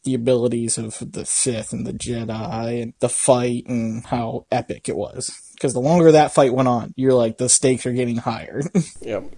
the 0.05 0.15
abilities 0.15 0.77
of 0.77 0.99
the 1.01 1.25
Sith 1.25 1.73
and 1.73 1.87
the 1.87 1.93
Jedi 1.93 2.83
and 2.83 2.93
the 3.01 3.09
fight 3.09 3.65
and 3.67 4.05
how 4.05 4.47
epic 4.53 4.89
it 4.89 4.97
was. 4.97 5.53
Because 5.55 5.73
the 5.73 5.81
longer 5.81 6.13
that 6.13 6.35
fight 6.35 6.53
went 6.53 6.69
on, 6.69 6.93
you're 6.95 7.15
like 7.15 7.39
the 7.39 7.49
stakes 7.49 7.87
are 7.87 7.93
getting 7.93 8.19
higher. 8.19 8.63
Yep. 9.01 9.35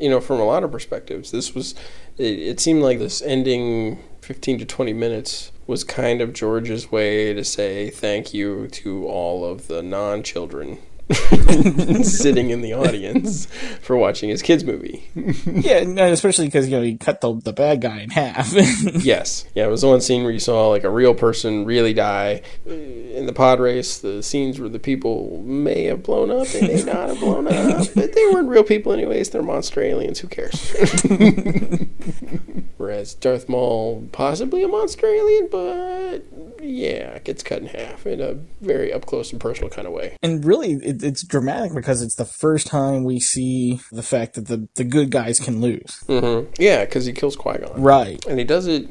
You 0.00 0.10
know, 0.10 0.20
from 0.20 0.40
a 0.40 0.44
lot 0.44 0.64
of 0.64 0.72
perspectives, 0.72 1.30
this 1.30 1.54
was. 1.54 1.74
It, 2.16 2.38
it 2.38 2.60
seemed 2.60 2.82
like 2.82 2.98
this 2.98 3.22
ending 3.22 4.02
15 4.22 4.58
to 4.58 4.64
20 4.64 4.92
minutes 4.92 5.52
was 5.66 5.84
kind 5.84 6.20
of 6.20 6.32
George's 6.32 6.90
way 6.90 7.32
to 7.32 7.44
say 7.44 7.90
thank 7.90 8.34
you 8.34 8.68
to 8.68 9.06
all 9.06 9.44
of 9.44 9.68
the 9.68 9.82
non 9.82 10.22
children 10.22 10.78
sitting 12.02 12.48
in 12.48 12.62
the 12.62 12.72
audience 12.72 13.46
for 13.82 13.96
watching 13.96 14.30
his 14.30 14.40
kids 14.40 14.64
movie. 14.64 15.04
yeah, 15.14 15.76
and 15.76 15.98
uh, 15.98 16.04
especially 16.04 16.46
because 16.46 16.66
you 16.66 16.76
know 16.76 16.82
he 16.82 16.96
cut 16.96 17.20
the 17.20 17.34
the 17.40 17.52
bad 17.52 17.82
guy 17.82 18.00
in 18.00 18.10
half. 18.10 18.52
yes, 19.04 19.44
yeah, 19.54 19.66
it 19.66 19.70
was 19.70 19.82
the 19.82 19.88
one 19.88 20.00
scene 20.00 20.22
where 20.22 20.32
you 20.32 20.38
saw 20.38 20.68
like 20.68 20.84
a 20.84 20.90
real 20.90 21.14
person 21.14 21.66
really 21.66 21.92
die 21.92 22.40
in 22.64 23.26
the 23.26 23.34
pod 23.34 23.60
race. 23.60 23.98
The 23.98 24.22
scenes 24.22 24.58
where 24.58 24.70
the 24.70 24.78
people 24.78 25.42
may 25.44 25.84
have 25.84 26.02
blown 26.02 26.30
up, 26.30 26.46
they 26.48 26.62
may 26.62 26.82
not 26.82 27.10
have 27.10 27.20
blown 27.20 27.48
up, 27.48 27.86
but 27.94 28.14
they 28.14 28.24
weren't 28.32 28.48
real 28.48 28.64
people 28.64 28.92
anyways. 28.92 29.28
They're 29.30 29.42
monster 29.42 29.82
aliens. 29.82 30.20
Who 30.20 30.28
cares? 30.28 30.74
Whereas 32.84 33.14
Darth 33.14 33.48
Maul, 33.48 34.06
possibly 34.12 34.62
a 34.62 34.68
monster 34.68 35.06
alien, 35.06 35.48
but 35.50 36.22
yeah, 36.62 37.18
gets 37.20 37.42
cut 37.42 37.62
in 37.62 37.68
half 37.68 38.06
in 38.06 38.20
a 38.20 38.34
very 38.60 38.92
up 38.92 39.06
close 39.06 39.32
and 39.32 39.40
personal 39.40 39.70
kind 39.70 39.86
of 39.86 39.94
way. 39.94 40.18
and 40.22 40.44
really, 40.44 40.72
it, 40.74 41.02
it's 41.02 41.24
dramatic 41.26 41.72
because 41.72 42.02
it's 42.02 42.16
the 42.16 42.26
first 42.26 42.66
time 42.66 43.02
we 43.04 43.20
see 43.20 43.80
the 43.90 44.02
fact 44.02 44.34
that 44.34 44.48
the 44.48 44.68
the 44.74 44.84
good 44.84 45.10
guys 45.10 45.40
can 45.40 45.62
lose. 45.62 46.04
Mm-hmm. 46.08 46.52
Yeah, 46.58 46.84
because 46.84 47.06
he 47.06 47.14
kills 47.14 47.36
Qui 47.36 47.56
Gon. 47.56 47.80
Right. 47.80 48.22
and 48.26 48.38
he 48.38 48.44
does 48.44 48.66
it 48.66 48.86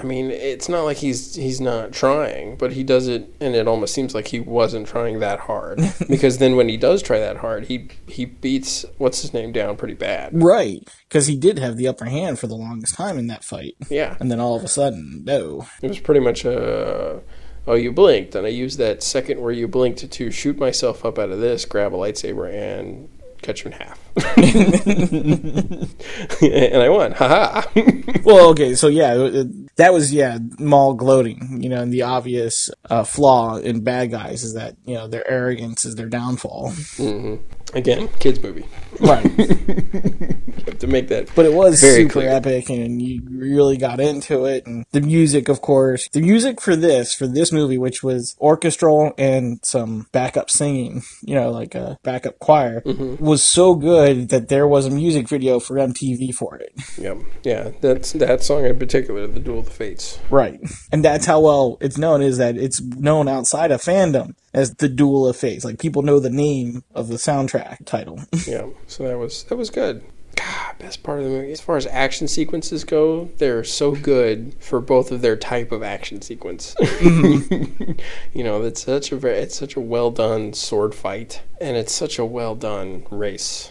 i 0.00 0.02
mean 0.02 0.30
it's 0.30 0.68
not 0.68 0.82
like 0.84 0.98
he's 0.98 1.34
he's 1.34 1.60
not 1.60 1.92
trying 1.92 2.56
but 2.56 2.72
he 2.72 2.82
does 2.82 3.08
it 3.08 3.32
and 3.40 3.54
it 3.54 3.66
almost 3.68 3.94
seems 3.94 4.14
like 4.14 4.28
he 4.28 4.40
wasn't 4.40 4.86
trying 4.86 5.20
that 5.20 5.40
hard 5.40 5.80
because 6.08 6.38
then 6.38 6.56
when 6.56 6.68
he 6.68 6.76
does 6.76 7.02
try 7.02 7.18
that 7.18 7.38
hard 7.38 7.66
he 7.66 7.88
he 8.06 8.24
beats 8.24 8.84
what's 8.98 9.22
his 9.22 9.32
name 9.34 9.52
down 9.52 9.76
pretty 9.76 9.94
bad 9.94 10.30
Right. 10.32 10.86
Because 11.08 11.26
he 11.26 11.36
did 11.36 11.58
have 11.58 11.76
the 11.76 11.88
upper 11.88 12.04
hand 12.04 12.38
for 12.38 12.46
the 12.46 12.54
longest 12.54 12.94
time 12.94 13.18
in 13.18 13.28
that 13.28 13.42
fight. 13.44 13.74
yeah 13.88 14.16
And 14.20 14.30
then 14.30 14.40
all 14.40 14.54
of 14.56 14.62
a 14.64 14.68
sudden, 14.68 15.22
no. 15.24 15.66
it 15.82 15.88
was 15.88 15.98
pretty 16.00 16.20
much 16.20 16.44
a 16.44 17.20
oh 17.66 17.74
you 17.74 17.92
blinked 17.92 18.34
and 18.34 18.46
i 18.46 18.50
used 18.50 18.78
that 18.78 19.02
second 19.02 19.40
where 19.40 19.52
you 19.52 19.68
blinked 19.68 20.10
to 20.10 20.30
shoot 20.30 20.58
myself 20.58 21.04
up 21.04 21.18
out 21.18 21.30
of 21.30 21.38
this 21.40 21.64
grab 21.66 21.94
a 21.94 21.96
lightsaber 21.98 22.50
and 22.50 23.08
cut 23.42 23.64
you 23.64 23.70
in 23.70 23.72
half 23.72 23.98
and 26.42 26.82
i 26.82 26.88
won 26.88 27.12
haha 27.12 27.62
Well, 28.24 28.50
okay, 28.50 28.74
so 28.74 28.88
yeah, 28.88 29.14
it- 29.14 29.34
it- 29.34 29.76
that 29.76 29.92
was 29.92 30.12
yeah, 30.12 30.38
Maul 30.58 30.94
gloating. 30.94 31.62
You 31.62 31.68
know, 31.70 31.80
and 31.80 31.92
the 31.92 32.02
obvious 32.02 32.68
uh, 32.90 33.04
flaw 33.04 33.56
in 33.56 33.82
bad 33.84 34.10
guys 34.10 34.42
is 34.42 34.54
that 34.54 34.76
you 34.84 34.94
know 34.94 35.06
their 35.06 35.26
arrogance 35.30 35.84
is 35.84 35.94
their 35.94 36.08
downfall. 36.08 36.72
Again 37.74 38.08
kids 38.18 38.42
movie 38.42 38.64
Right. 39.00 39.22
have 40.66 40.78
to 40.78 40.86
make 40.86 41.08
that 41.08 41.28
But 41.36 41.46
it 41.46 41.52
was 41.52 41.78
super 41.80 42.12
clear. 42.14 42.30
epic, 42.30 42.68
and 42.68 43.00
you 43.00 43.22
really 43.28 43.76
got 43.76 44.00
into 44.00 44.44
it. 44.46 44.66
And 44.66 44.84
the 44.92 45.00
music, 45.00 45.48
of 45.48 45.60
course, 45.60 46.08
the 46.12 46.20
music 46.20 46.60
for 46.60 46.74
this, 46.74 47.14
for 47.14 47.26
this 47.28 47.52
movie, 47.52 47.78
which 47.78 48.02
was 48.02 48.34
orchestral 48.40 49.12
and 49.16 49.60
some 49.64 50.06
backup 50.12 50.50
singing, 50.50 51.02
you 51.22 51.34
know, 51.34 51.50
like 51.50 51.74
a 51.74 51.98
backup 52.02 52.38
choir, 52.40 52.80
Mm-hmm. 52.80 53.24
was 53.24 53.42
so 53.42 53.74
good 53.74 54.30
that 54.30 54.48
there 54.48 54.66
was 54.66 54.86
a 54.86 54.90
music 54.90 55.28
video 55.28 55.60
for 55.60 55.76
MTV 55.76 56.34
for 56.34 56.56
it. 56.56 56.72
Yep. 56.96 57.18
Yeah, 57.44 57.70
that's 57.80 58.12
that 58.12 58.42
song 58.42 58.64
in 58.64 58.78
particular, 58.78 59.26
"The 59.26 59.38
Duel 59.40 59.60
of 59.60 59.66
the 59.66 59.70
Fates." 59.70 60.18
Right. 60.30 60.58
And 60.90 61.04
that's 61.04 61.26
how 61.26 61.40
well 61.40 61.76
it's 61.80 61.98
known 61.98 62.22
is 62.22 62.38
that 62.38 62.56
it's 62.56 62.80
known 62.80 63.28
outside 63.28 63.70
of 63.70 63.80
fandom 63.82 64.34
as 64.54 64.74
the 64.74 64.88
Duel 64.88 65.26
of 65.28 65.36
Fates. 65.36 65.64
Like 65.64 65.78
people 65.78 66.02
know 66.02 66.20
the 66.20 66.30
name 66.30 66.82
of 66.94 67.08
the 67.08 67.16
soundtrack 67.16 67.84
title. 67.84 68.20
Yeah, 68.46 68.68
so 68.86 69.06
that 69.06 69.18
was 69.18 69.44
that 69.44 69.56
was 69.56 69.68
good. 69.68 70.02
God, 70.36 70.78
best 70.78 71.02
part 71.02 71.18
of 71.18 71.24
the 71.24 71.30
movie. 71.30 71.52
As 71.52 71.60
far 71.60 71.76
as 71.76 71.86
action 71.88 72.28
sequences 72.28 72.84
go, 72.84 73.28
they're 73.38 73.64
so 73.64 73.90
good 73.92 74.54
for 74.60 74.80
both 74.80 75.10
of 75.10 75.20
their 75.20 75.36
type 75.36 75.72
of 75.72 75.82
action 75.82 76.22
sequence. 76.22 76.74
Mm-hmm. 76.98 77.92
you 78.32 78.44
know, 78.44 78.62
it's 78.62 78.84
such 78.84 79.12
a 79.12 79.16
very, 79.16 79.38
it's 79.38 79.56
such 79.56 79.76
a 79.76 79.80
well 79.80 80.10
done 80.10 80.52
sword 80.52 80.94
fight, 80.94 81.42
and 81.60 81.76
it's 81.76 81.92
such 81.92 82.18
a 82.18 82.24
well 82.24 82.54
done 82.54 83.06
race. 83.10 83.70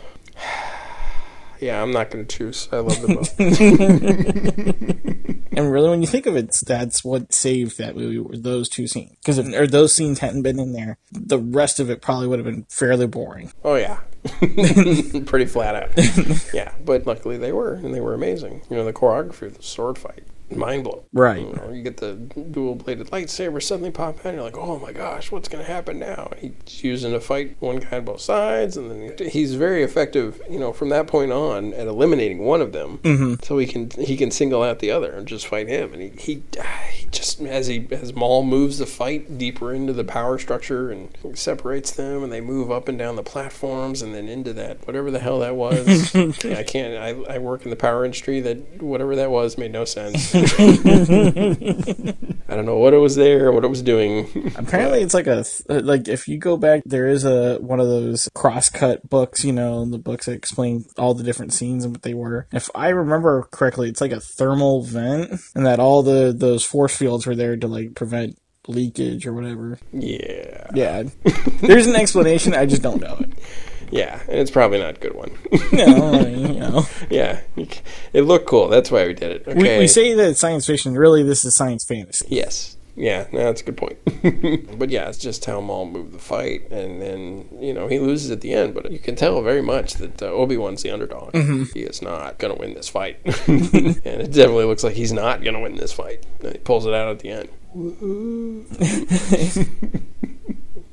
Yeah, 1.59 1.81
I'm 1.81 1.91
not 1.91 2.11
going 2.11 2.25
to 2.25 2.37
choose. 2.37 2.69
I 2.71 2.77
love 2.77 3.01
them 3.01 3.15
both. 3.15 3.39
and 5.51 5.71
really, 5.71 5.89
when 5.89 6.01
you 6.01 6.07
think 6.07 6.25
of 6.25 6.35
it, 6.35 6.51
that's 6.65 7.03
what 7.03 7.33
saved 7.33 7.77
that 7.77 7.95
movie 7.95 8.19
were 8.19 8.37
those 8.37 8.69
two 8.69 8.87
scenes. 8.87 9.15
Because 9.17 9.37
if 9.37 9.47
or 9.53 9.67
those 9.67 9.95
scenes 9.95 10.19
hadn't 10.19 10.43
been 10.43 10.59
in 10.59 10.73
there, 10.73 10.97
the 11.11 11.39
rest 11.39 11.79
of 11.79 11.89
it 11.89 12.01
probably 12.01 12.27
would 12.27 12.39
have 12.39 12.45
been 12.45 12.65
fairly 12.69 13.07
boring. 13.07 13.51
Oh 13.63 13.75
yeah, 13.75 13.99
pretty 15.25 15.45
flat 15.45 15.75
out. 15.75 16.53
yeah, 16.53 16.73
but 16.83 17.05
luckily 17.05 17.37
they 17.37 17.51
were, 17.51 17.73
and 17.73 17.93
they 17.93 18.01
were 18.01 18.13
amazing. 18.13 18.61
You 18.69 18.77
know, 18.77 18.85
the 18.85 18.93
choreography 18.93 19.43
of 19.43 19.57
the 19.57 19.63
sword 19.63 19.97
fight, 19.97 20.23
mind 20.55 20.83
blowing. 20.85 21.03
Right. 21.13 21.41
You, 21.41 21.53
know, 21.53 21.71
you 21.71 21.81
get 21.83 21.97
the 21.97 22.13
dual 22.13 22.75
bladed 22.75 23.07
lightsaber 23.07 23.61
suddenly 23.61 23.91
pop 23.91 24.19
out, 24.19 24.25
and 24.25 24.35
you're 24.35 24.43
like, 24.43 24.57
oh 24.57 24.79
my 24.79 24.91
gosh, 24.93 25.31
what's 25.31 25.49
going 25.49 25.63
to 25.65 25.71
happen 25.71 25.99
now? 25.99 26.31
He's 26.39 26.83
using 26.83 27.11
to 27.11 27.19
fight 27.19 27.57
one 27.59 27.77
guy 27.77 27.97
on 27.97 28.05
both 28.05 28.21
sides, 28.21 28.77
and 28.77 28.89
then 28.89 29.29
he's 29.29 29.55
very 29.55 29.83
effective. 29.83 30.41
You 30.49 30.59
know, 30.59 30.71
from 30.73 30.89
that 30.89 31.07
point 31.07 31.31
on, 31.31 31.73
at 31.73 31.87
eliminating 31.87 32.39
one 32.39 32.61
of 32.61 32.71
them, 32.71 32.99
Mm-hmm. 33.03 33.43
so 33.43 33.57
he 33.57 33.65
can 33.67 33.89
he 33.91 34.15
can 34.17 34.31
single 34.31 34.63
out 34.63 34.79
the 34.79 34.91
other 34.91 35.11
and 35.11 35.27
just 35.27 35.47
fight 35.47 35.67
him. 35.67 35.93
And 35.93 36.01
he 36.01 36.09
he, 36.17 36.43
he 36.91 37.07
just 37.11 37.41
as 37.41 37.67
he 37.67 37.87
as 37.91 38.13
Maul 38.13 38.43
moves 38.43 38.77
the 38.77 38.85
fight 38.85 39.37
deeper 39.37 39.73
into 39.73 39.93
the 39.93 40.03
power 40.03 40.37
structure 40.39 40.89
and 40.91 41.09
separates 41.33 41.91
them, 41.91 42.23
and 42.23 42.31
they 42.31 42.41
move 42.41 42.71
up 42.71 42.87
and 42.87 42.97
down 42.97 43.15
the 43.15 43.23
platforms, 43.23 44.01
and 44.01 44.13
then 44.15 44.27
into 44.27 44.53
that 44.53 44.85
whatever 44.87 45.11
the 45.11 45.19
hell 45.19 45.39
that 45.39 45.55
was. 45.55 46.15
I 46.45 46.63
can't. 46.63 46.95
I 46.97 47.35
I 47.35 47.37
work 47.37 47.63
in 47.63 47.69
the 47.69 47.75
power 47.75 48.05
industry. 48.05 48.39
That 48.41 48.81
whatever 48.81 49.15
that 49.15 49.29
was 49.31 49.57
made 49.57 49.71
no 49.71 49.85
sense. 49.85 50.33
I 52.49 52.55
don't 52.55 52.65
know 52.65 52.77
what 52.77 52.93
it 52.93 52.97
was 52.97 53.15
there, 53.15 53.51
what 53.51 53.63
it 53.63 53.69
was 53.69 53.81
doing. 53.81 54.51
Apparently, 54.55 55.01
it's 55.01 55.13
like 55.13 55.27
a 55.27 55.45
uh, 55.69 55.81
like 55.83 56.07
if 56.07 56.27
you 56.27 56.37
go 56.37 56.57
back, 56.57 56.83
there 56.85 57.07
is 57.07 57.23
a 57.23 57.57
one 57.57 57.79
of 57.79 57.87
those 57.87 58.29
cross-cut 58.33 59.09
books, 59.09 59.43
you 59.43 59.53
know, 59.53 59.85
the 59.85 59.97
books 59.97 60.25
that 60.25 60.33
explain 60.33 60.85
all 60.97 61.13
the 61.13 61.23
different 61.23 61.53
scenes 61.53 61.83
and 61.83 61.93
what 61.93 62.03
they 62.03 62.13
were. 62.13 62.47
If 62.51 62.69
I 62.75 62.89
remember 62.89 63.47
correctly, 63.51 63.89
it's 63.89 64.01
like 64.01 64.11
a 64.11 64.19
thermal 64.19 64.83
vent, 64.83 65.39
and 65.55 65.65
that 65.65 65.79
all 65.79 66.03
the 66.03 66.33
those 66.35 66.63
force 66.63 66.95
fields 66.95 67.25
were 67.25 67.35
there 67.35 67.57
to 67.57 67.67
like 67.67 67.95
prevent 67.95 68.37
leakage 68.67 69.25
or 69.25 69.33
whatever. 69.33 69.79
yeah. 69.93 70.67
Yeah, 70.73 71.03
there's 71.61 71.87
an 71.87 71.95
explanation. 71.95 72.53
I 72.53 72.65
just 72.65 72.81
don't 72.81 73.01
know 73.01 73.17
it. 73.21 73.31
Yeah, 73.89 74.19
and 74.27 74.39
it's 74.39 74.51
probably 74.51 74.79
not 74.79 74.97
a 74.97 74.99
good 74.99 75.15
one. 75.15 75.31
No, 75.71 76.25
you 76.27 76.47
know, 76.59 76.85
yeah. 77.09 77.41
It 78.13 78.21
looked 78.21 78.47
cool. 78.47 78.67
That's 78.67 78.89
why 78.91 79.05
we 79.07 79.13
did 79.13 79.31
it. 79.31 79.45
we, 79.47 79.53
Okay. 79.53 79.79
we 79.79 79.87
say 79.87 80.13
that 80.13 80.29
it's 80.31 80.39
science 80.39 80.65
fiction. 80.65 80.95
Really, 80.97 81.23
this 81.23 81.45
is 81.45 81.55
science 81.55 81.83
fantasy. 81.85 82.25
Yes. 82.29 82.75
Yeah, 82.99 83.27
no, 83.31 83.39
that's 83.43 83.61
a 83.61 83.63
good 83.65 83.77
point. 83.77 83.99
but 84.79 84.89
yeah, 84.89 85.07
it's 85.07 85.19
just 85.19 85.45
how 85.45 85.61
Maul 85.61 85.85
moved 85.85 86.13
the 86.13 86.17
fight, 86.19 86.71
and 86.71 86.99
then 86.99 87.47
you 87.61 87.71
know 87.71 87.87
he 87.87 87.99
loses 87.99 88.31
at 88.31 88.41
the 88.41 88.53
end. 88.53 88.73
But 88.73 88.91
you 88.91 88.97
can 88.97 89.15
tell 89.15 89.39
very 89.43 89.61
much 89.61 89.93
that 89.95 90.19
uh, 90.23 90.25
Obi 90.25 90.57
Wan's 90.57 90.81
the 90.81 90.89
underdog. 90.89 91.35
He 91.75 91.81
is 91.81 92.01
not 92.01 92.39
going 92.39 92.55
to 92.55 92.59
win 92.59 92.73
this 92.73 92.89
fight, 92.89 93.19
and 93.47 94.03
it 94.03 94.31
definitely 94.31 94.65
looks 94.65 94.83
like 94.83 94.95
he's 94.95 95.13
not 95.13 95.43
going 95.43 95.53
to 95.53 95.59
win 95.59 95.75
this 95.75 95.93
fight. 95.93 96.25
And 96.41 96.53
he 96.53 96.57
pulls 96.57 96.87
it 96.87 96.93
out 96.95 97.09
at 97.09 97.19
the 97.19 97.29
end. 97.29 97.49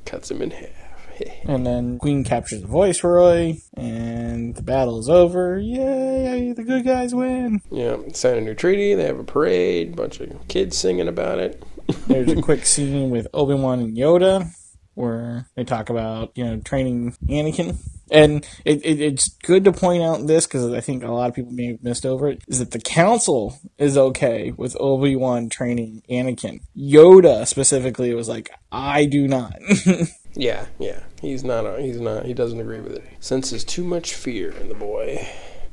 Cuts 0.05 0.29
him 0.29 0.43
in 0.43 0.51
half. 0.51 0.69
And 1.47 1.65
then 1.65 1.99
Queen 1.99 2.23
captures 2.23 2.61
the 2.61 2.67
Viceroy, 2.67 3.57
and 3.75 4.55
the 4.55 4.63
battle 4.63 4.97
is 4.99 5.09
over. 5.09 5.59
Yay! 5.59 6.53
The 6.53 6.63
good 6.63 6.83
guys 6.83 7.13
win. 7.13 7.61
yeah, 7.69 7.97
sign 8.13 8.37
a 8.37 8.41
new 8.41 8.55
treaty. 8.55 8.95
They 8.95 9.05
have 9.05 9.19
a 9.19 9.23
parade. 9.23 9.95
Bunch 9.95 10.19
of 10.19 10.47
kids 10.47 10.75
singing 10.75 11.07
about 11.07 11.37
it. 11.39 11.63
There's 12.07 12.31
a 12.31 12.41
quick 12.41 12.65
scene 12.65 13.11
with 13.11 13.27
Obi 13.33 13.53
Wan 13.53 13.79
and 13.79 13.95
Yoda 13.95 14.49
where 14.95 15.45
they 15.55 15.63
talk 15.63 15.89
about 15.89 16.31
you 16.35 16.43
know 16.43 16.59
training 16.61 17.15
Anakin, 17.27 17.77
and 18.09 18.45
it, 18.65 18.83
it, 18.83 18.99
it's 18.99 19.29
good 19.43 19.65
to 19.65 19.71
point 19.71 20.01
out 20.01 20.25
this 20.25 20.47
because 20.47 20.73
I 20.73 20.81
think 20.81 21.03
a 21.03 21.11
lot 21.11 21.29
of 21.29 21.35
people 21.35 21.51
may 21.51 21.67
have 21.67 21.83
missed 21.83 22.05
over 22.05 22.29
it 22.29 22.43
is 22.47 22.59
that 22.59 22.71
the 22.71 22.79
Council 22.79 23.59
is 23.77 23.97
okay 23.97 24.51
with 24.51 24.75
Obi 24.79 25.15
Wan 25.15 25.49
training 25.49 26.01
Anakin. 26.09 26.61
Yoda 26.75 27.45
specifically 27.45 28.13
was 28.15 28.27
like, 28.27 28.49
I 28.71 29.05
do 29.05 29.27
not. 29.27 29.53
Yeah, 30.35 30.67
yeah. 30.79 31.01
He's 31.21 31.43
not. 31.43 31.65
A, 31.65 31.81
he's 31.81 31.99
not. 31.99 32.25
He 32.25 32.33
doesn't 32.33 32.59
agree 32.59 32.81
with 32.81 32.93
it. 32.93 33.03
Senses 33.19 33.63
too 33.63 33.83
much 33.83 34.13
fear 34.13 34.51
in 34.51 34.69
the 34.69 34.75
boy. 34.75 35.27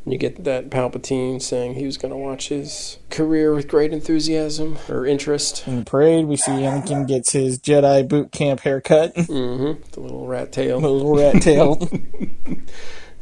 You 0.04 0.18
get 0.18 0.42
that 0.44 0.68
Palpatine 0.68 1.40
saying 1.40 1.74
he 1.74 1.86
was 1.86 1.96
going 1.96 2.10
to 2.10 2.16
watch 2.16 2.48
his 2.48 2.98
career 3.10 3.54
with 3.54 3.68
great 3.68 3.92
enthusiasm 3.92 4.78
or 4.88 5.06
interest. 5.06 5.64
In 5.68 5.76
the 5.78 5.84
parade, 5.84 6.24
we 6.26 6.36
see 6.36 6.50
Anakin 6.50 7.06
gets 7.06 7.30
his 7.32 7.58
Jedi 7.60 8.08
boot 8.08 8.32
camp 8.32 8.60
haircut, 8.60 9.14
Mm-hmm. 9.14 9.80
The 9.92 10.00
little 10.00 10.26
rat 10.26 10.50
tail, 10.50 10.78
a 10.78 10.88
little 10.88 11.14
rat 11.16 11.40
tail. 11.40 11.76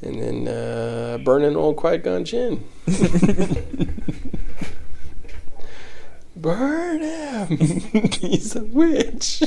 and 0.02 0.22
then 0.22 0.48
uh, 0.48 1.18
burning 1.22 1.54
old 1.54 1.76
Qui 1.76 1.98
Gon 1.98 2.24
Jinn. 2.24 2.64
Burn 6.36 7.02
him! 7.02 7.58
He's 8.12 8.56
a 8.56 8.64
witch. 8.64 9.42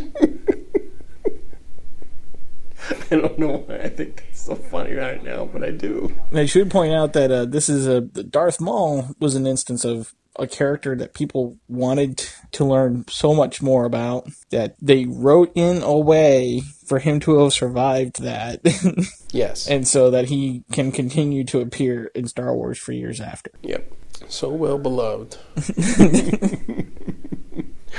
I 3.12 3.16
don't 3.16 3.40
know 3.40 3.64
why 3.68 3.76
I 3.78 3.90
think 3.90 4.18
that's 4.28 4.42
so 4.42 4.56
funny 4.56 4.94
right 4.94 5.24
now, 5.24 5.46
but 5.46 5.64
I 5.64 5.72
do. 5.72 6.14
And 6.30 6.40
I 6.40 6.46
should 6.46 6.70
point 6.72 6.94
out 6.94 7.14
that 7.14 7.32
uh, 7.32 7.46
this 7.46 7.70
is 7.70 7.88
a 7.88 8.02
Darth 8.02 8.60
Maul 8.60 9.10
was 9.20 9.36
an 9.36 9.48
instance 9.48 9.86
of 9.86 10.14
a 10.40 10.48
character 10.48 10.96
that 10.96 11.14
people 11.14 11.58
wanted 11.68 12.28
to 12.52 12.66
learn 12.66 13.06
so 13.08 13.36
much 13.36 13.62
more 13.62 13.86
about 13.86 14.28
that 14.50 14.76
they 14.82 15.06
wrote 15.06 15.52
in 15.54 15.84
a 15.84 15.96
way 15.98 16.62
for 16.88 16.98
him 17.00 17.20
to 17.22 17.40
have 17.40 17.54
survived 17.54 18.22
that. 18.22 18.62
Yes. 19.32 19.68
and 19.68 19.88
so 19.88 20.12
that 20.12 20.26
he 20.26 20.64
can 20.72 20.92
continue 20.92 21.44
to 21.46 21.60
appear 21.60 22.12
in 22.14 22.28
Star 22.28 22.54
Wars 22.56 22.78
for 22.78 22.92
years 22.92 23.20
after. 23.20 23.50
Yep. 23.64 23.92
So 24.28 24.50
well 24.50 24.78
beloved. 24.78 25.38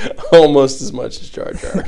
Almost 0.33 0.81
as 0.83 0.93
much 0.93 1.21
as 1.21 1.31
Jar 1.31 1.53
Jar. 1.53 1.85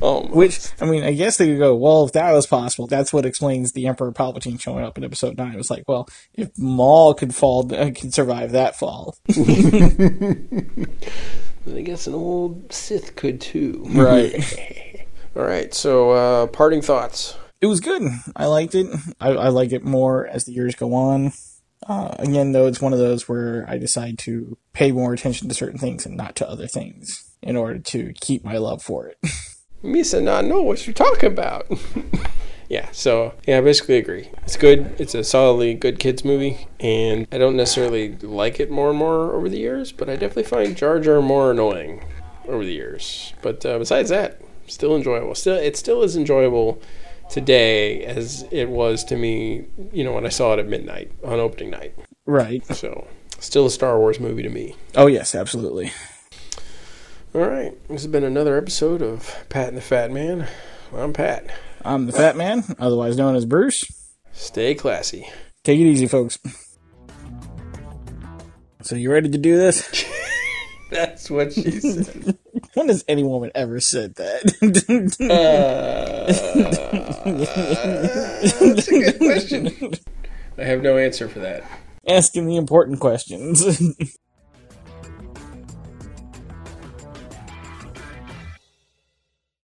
Which, 0.30 0.68
I 0.80 0.84
mean, 0.86 1.04
I 1.04 1.12
guess 1.12 1.36
they 1.36 1.46
could 1.48 1.58
go, 1.58 1.74
well, 1.74 2.04
if 2.04 2.12
that 2.12 2.32
was 2.32 2.46
possible, 2.46 2.86
that's 2.86 3.12
what 3.12 3.24
explains 3.26 3.72
the 3.72 3.86
Emperor 3.86 4.12
Palpatine 4.12 4.60
showing 4.60 4.84
up 4.84 4.98
in 4.98 5.04
episode 5.04 5.36
9. 5.36 5.52
It 5.52 5.56
was 5.56 5.70
like, 5.70 5.84
well, 5.86 6.08
if 6.34 6.56
Maul 6.58 7.14
could 7.14 7.34
fall, 7.34 7.72
uh, 7.74 7.90
could 7.90 8.14
survive 8.14 8.52
that 8.52 8.78
fall. 8.78 9.16
I 11.68 11.82
guess 11.82 12.06
an 12.06 12.14
old 12.14 12.72
Sith 12.72 13.14
could 13.16 13.40
too. 13.40 13.84
Right. 13.90 15.04
All 15.36 15.44
right. 15.44 15.72
So, 15.74 16.10
uh, 16.10 16.46
parting 16.46 16.82
thoughts. 16.82 17.36
it 17.60 17.66
was 17.66 17.80
good. 17.80 18.02
I 18.34 18.46
liked 18.46 18.74
it. 18.74 18.86
I, 19.20 19.30
I 19.30 19.48
like 19.48 19.72
it 19.72 19.84
more 19.84 20.26
as 20.26 20.44
the 20.44 20.52
years 20.52 20.74
go 20.74 20.94
on. 20.94 21.32
Uh, 21.86 22.14
again, 22.18 22.52
though, 22.52 22.66
it's 22.66 22.80
one 22.80 22.92
of 22.92 22.98
those 22.98 23.28
where 23.28 23.64
I 23.68 23.78
decide 23.78 24.18
to 24.20 24.56
pay 24.72 24.92
more 24.92 25.12
attention 25.12 25.48
to 25.48 25.54
certain 25.54 25.78
things 25.78 26.04
and 26.04 26.16
not 26.16 26.34
to 26.36 26.48
other 26.48 26.66
things 26.66 27.30
in 27.42 27.56
order 27.56 27.78
to 27.78 28.12
keep 28.20 28.44
my 28.44 28.56
love 28.56 28.82
for 28.82 29.06
it. 29.06 29.18
Misa 29.84 30.22
not 30.22 30.44
know 30.44 30.60
what 30.60 30.86
you're 30.86 30.94
talking 30.94 31.30
about. 31.30 31.66
yeah, 32.68 32.90
so 32.90 33.34
yeah, 33.46 33.58
I 33.58 33.60
basically 33.60 33.96
agree. 33.96 34.28
It's 34.42 34.56
good. 34.56 34.94
It's 34.98 35.14
a 35.14 35.22
solidly 35.22 35.74
good 35.74 36.00
kids 36.00 36.24
movie, 36.24 36.66
and 36.80 37.28
I 37.30 37.38
don't 37.38 37.56
necessarily 37.56 38.16
like 38.16 38.58
it 38.58 38.70
more 38.70 38.90
and 38.90 38.98
more 38.98 39.32
over 39.34 39.48
the 39.48 39.58
years, 39.58 39.92
but 39.92 40.10
I 40.10 40.14
definitely 40.14 40.44
find 40.44 40.76
Jar 40.76 40.98
Jar 40.98 41.22
more 41.22 41.52
annoying 41.52 42.04
over 42.48 42.64
the 42.64 42.72
years. 42.72 43.32
But 43.40 43.64
uh, 43.64 43.78
besides 43.78 44.08
that, 44.08 44.40
still 44.66 44.96
enjoyable. 44.96 45.36
Still, 45.36 45.56
it 45.56 45.76
still 45.76 46.02
is 46.02 46.16
enjoyable 46.16 46.82
today 47.30 48.04
as 48.04 48.44
it 48.50 48.68
was 48.68 49.04
to 49.04 49.16
me. 49.16 49.66
You 49.92 50.04
know, 50.04 50.12
when 50.12 50.26
I 50.26 50.30
saw 50.30 50.54
it 50.54 50.58
at 50.58 50.66
midnight 50.68 51.12
on 51.24 51.38
opening 51.40 51.70
night. 51.70 51.94
right. 52.26 52.64
So, 52.74 53.06
still 53.38 53.66
a 53.66 53.70
Star 53.70 53.98
Wars 53.98 54.18
movie 54.20 54.42
to 54.42 54.48
me. 54.50 54.76
Oh, 54.94 55.06
yes, 55.06 55.34
absolutely. 55.34 55.92
All 57.34 57.42
right, 57.42 57.72
this 57.88 58.02
has 58.02 58.06
been 58.10 58.24
another 58.24 58.56
episode 58.56 59.02
of 59.02 59.44
Pat 59.50 59.68
and 59.68 59.76
the 59.76 59.82
Fat 59.82 60.10
Man. 60.10 60.48
I'm 60.94 61.12
Pat. 61.12 61.50
I'm 61.84 62.06
the 62.06 62.12
Fat 62.12 62.36
Man, 62.36 62.64
otherwise 62.78 63.16
known 63.18 63.36
as 63.36 63.44
Bruce. 63.44 63.84
Stay 64.32 64.74
classy. 64.74 65.28
Take 65.62 65.78
it 65.78 65.84
easy, 65.84 66.06
folks. 66.06 66.38
So, 68.82 68.96
you 68.96 69.12
ready 69.12 69.28
to 69.28 69.38
do 69.38 69.56
this? 69.58 70.04
That's 70.90 71.30
what 71.30 71.52
she 71.52 71.70
said. 71.70 72.38
when 72.74 72.88
has 72.88 73.04
any 73.08 73.22
woman 73.22 73.50
ever 73.54 73.78
said 73.78 74.14
that? 74.14 74.44
Uh, 75.20 76.32
that's 78.74 78.88
a 78.88 78.90
good 78.90 79.18
question. 79.18 79.94
I 80.56 80.64
have 80.64 80.82
no 80.82 80.96
answer 80.96 81.28
for 81.28 81.40
that. 81.40 81.62
Asking 82.08 82.46
the 82.46 82.56
important 82.56 83.00
questions. 83.00 83.62